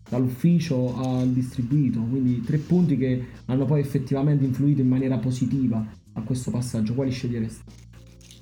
dall'ufficio 0.07 0.95
al 0.97 1.29
distribuito, 1.29 1.99
quindi 2.01 2.41
tre 2.41 2.57
punti 2.57 2.95
che 2.97 3.25
hanno 3.45 3.65
poi 3.65 3.79
effettivamente 3.79 4.45
influito 4.45 4.81
in 4.81 4.87
maniera 4.87 5.17
positiva 5.17 5.83
a 6.13 6.21
questo 6.21 6.51
passaggio, 6.51 6.93
quali 6.93 7.11
sceglieresti? 7.11 7.63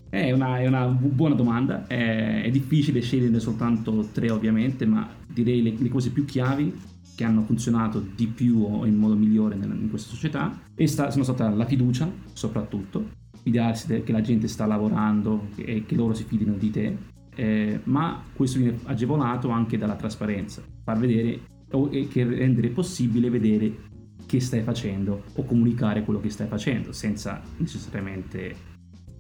È 0.10 0.32
una, 0.32 0.60
è 0.60 0.68
una 0.68 0.88
buona 0.88 1.34
domanda, 1.34 1.88
è, 1.88 2.44
è, 2.44 2.50
difficile 2.52 3.02
sceglierne 3.02 3.40
soltanto 3.40 4.10
tre 4.12 4.30
ovviamente, 4.30 4.86
ma 4.86 5.10
direi 5.26 5.64
le, 5.64 5.74
le 5.78 5.90
cose 5.90 6.12
più 6.12 6.26
chiavi 6.26 6.72
che 7.16 7.24
hanno 7.24 7.44
funzionato 7.44 8.00
di 8.00 8.28
più 8.28 8.64
o 8.64 8.86
in 8.86 8.96
modo 8.96 9.16
migliore 9.16 9.56
in 9.56 9.90
questa 9.90 10.10
società 10.10 10.62
e 10.76 10.88
sta, 10.88 11.12
sono 11.12 11.24
stata 11.24 11.50
la 11.50 11.66
fiducia 11.66 12.10
soprattutto, 12.34 13.10
fidarsi 13.42 14.04
che 14.04 14.12
la 14.12 14.22
gente 14.22 14.48
sta 14.48 14.66
lavorando 14.66 15.50
e 15.56 15.86
che 15.86 15.96
loro 15.96 16.14
si 16.14 16.24
fidino 16.24 16.54
di 16.54 16.70
te, 16.70 16.98
eh, 17.36 17.80
ma 17.84 18.24
questo 18.34 18.60
viene 18.60 18.80
agevolato 18.84 19.50
anche 19.50 19.78
dalla 19.78 19.96
trasparenza, 19.96 20.64
far 20.84 20.98
vedere 20.98 21.52
o 21.72 21.90
che 21.90 22.24
rendere 22.24 22.70
possibile 22.70 23.30
vedere 23.30 23.92
che 24.26 24.40
stai 24.40 24.62
facendo 24.62 25.24
o 25.36 25.44
comunicare 25.44 26.04
quello 26.04 26.20
che 26.20 26.30
stai 26.30 26.48
facendo 26.48 26.92
senza 26.92 27.42
necessariamente 27.58 28.56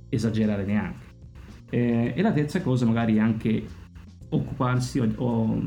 esagerare 0.10 0.66
neanche. 0.66 1.12
Eh, 1.70 2.14
e 2.16 2.22
la 2.22 2.32
terza 2.32 2.62
cosa 2.62 2.86
magari 2.86 3.16
è 3.16 3.20
anche 3.20 3.66
occuparsi 4.36 5.00
o, 5.00 5.12
o 5.17 5.62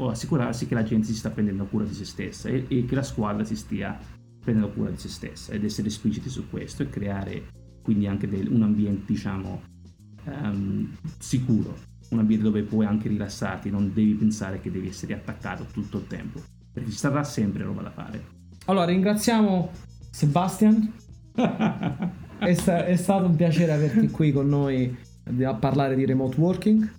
o 0.00 0.10
assicurarsi 0.10 0.66
che 0.66 0.74
la 0.74 0.82
gente 0.82 1.06
si 1.06 1.14
sta 1.14 1.30
prendendo 1.30 1.64
cura 1.64 1.84
di 1.84 1.94
se 1.94 2.04
stessa 2.04 2.48
e, 2.48 2.64
e, 2.68 2.84
che 2.84 2.94
la 2.94 3.02
squadra 3.02 3.44
si 3.44 3.56
stia 3.56 3.98
prendendo 4.40 4.72
cura 4.72 4.90
di 4.90 4.96
se 4.96 5.08
stessa 5.08 5.52
ed 5.52 5.64
essere 5.64 5.88
espliciti 5.88 6.28
su 6.28 6.48
questo 6.48 6.82
e 6.82 6.88
creare 6.88 7.42
quindi 7.82 8.06
anche 8.06 8.28
del, 8.28 8.48
un 8.48 8.62
ambiente 8.62 9.12
diciamo 9.12 9.60
um, 10.24 10.94
sicuro, 11.18 11.76
un 12.10 12.18
ambiente 12.20 12.44
dove 12.44 12.62
puoi 12.62 12.86
anche 12.86 13.08
rilassarti, 13.08 13.70
non 13.70 13.92
devi 13.92 14.12
pensare 14.12 14.60
che 14.60 14.70
devi 14.70 14.88
essere 14.88 15.14
attaccato 15.14 15.64
tutto 15.72 15.98
il 15.98 16.06
tempo, 16.06 16.40
perché 16.72 16.90
ci 16.90 16.96
sarà 16.96 17.24
sempre 17.24 17.64
roba 17.64 17.82
da 17.82 17.90
fare. 17.90 18.24
Allora 18.66 18.84
ringraziamo 18.84 19.70
Sebastian, 20.10 20.92
è, 22.38 22.54
sta- 22.54 22.84
è 22.84 22.96
stato 22.96 23.24
un 23.24 23.36
piacere 23.36 23.72
averti 23.72 24.10
qui 24.10 24.32
con 24.32 24.48
noi 24.48 24.94
a 25.42 25.54
parlare 25.54 25.94
di 25.96 26.04
remote 26.04 26.38
working 26.38 26.90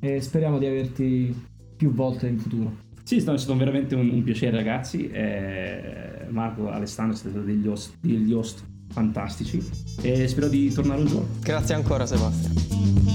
e 0.00 0.20
speriamo 0.20 0.58
di 0.58 0.66
averti 0.66 1.34
più 1.76 1.92
volte 1.92 2.26
in 2.26 2.38
futuro. 2.38 2.86
Sì, 3.02 3.16
è 3.16 3.20
stato 3.20 3.56
veramente 3.56 3.94
un, 3.94 4.10
un 4.10 4.22
piacere 4.22 4.56
ragazzi. 4.56 5.08
Eh, 5.08 6.26
Marco, 6.28 6.68
Alessandro, 6.68 7.16
siete 7.16 7.30
stati 7.30 7.46
degli 7.46 7.66
host, 7.66 7.94
degli 8.00 8.32
host 8.32 8.64
fantastici 8.90 9.62
e 10.02 10.26
spero 10.28 10.48
di 10.48 10.70
tornare 10.72 11.00
un 11.00 11.06
giorno. 11.06 11.28
Grazie 11.40 11.74
ancora 11.74 12.04
Sebastiano. 12.06 13.07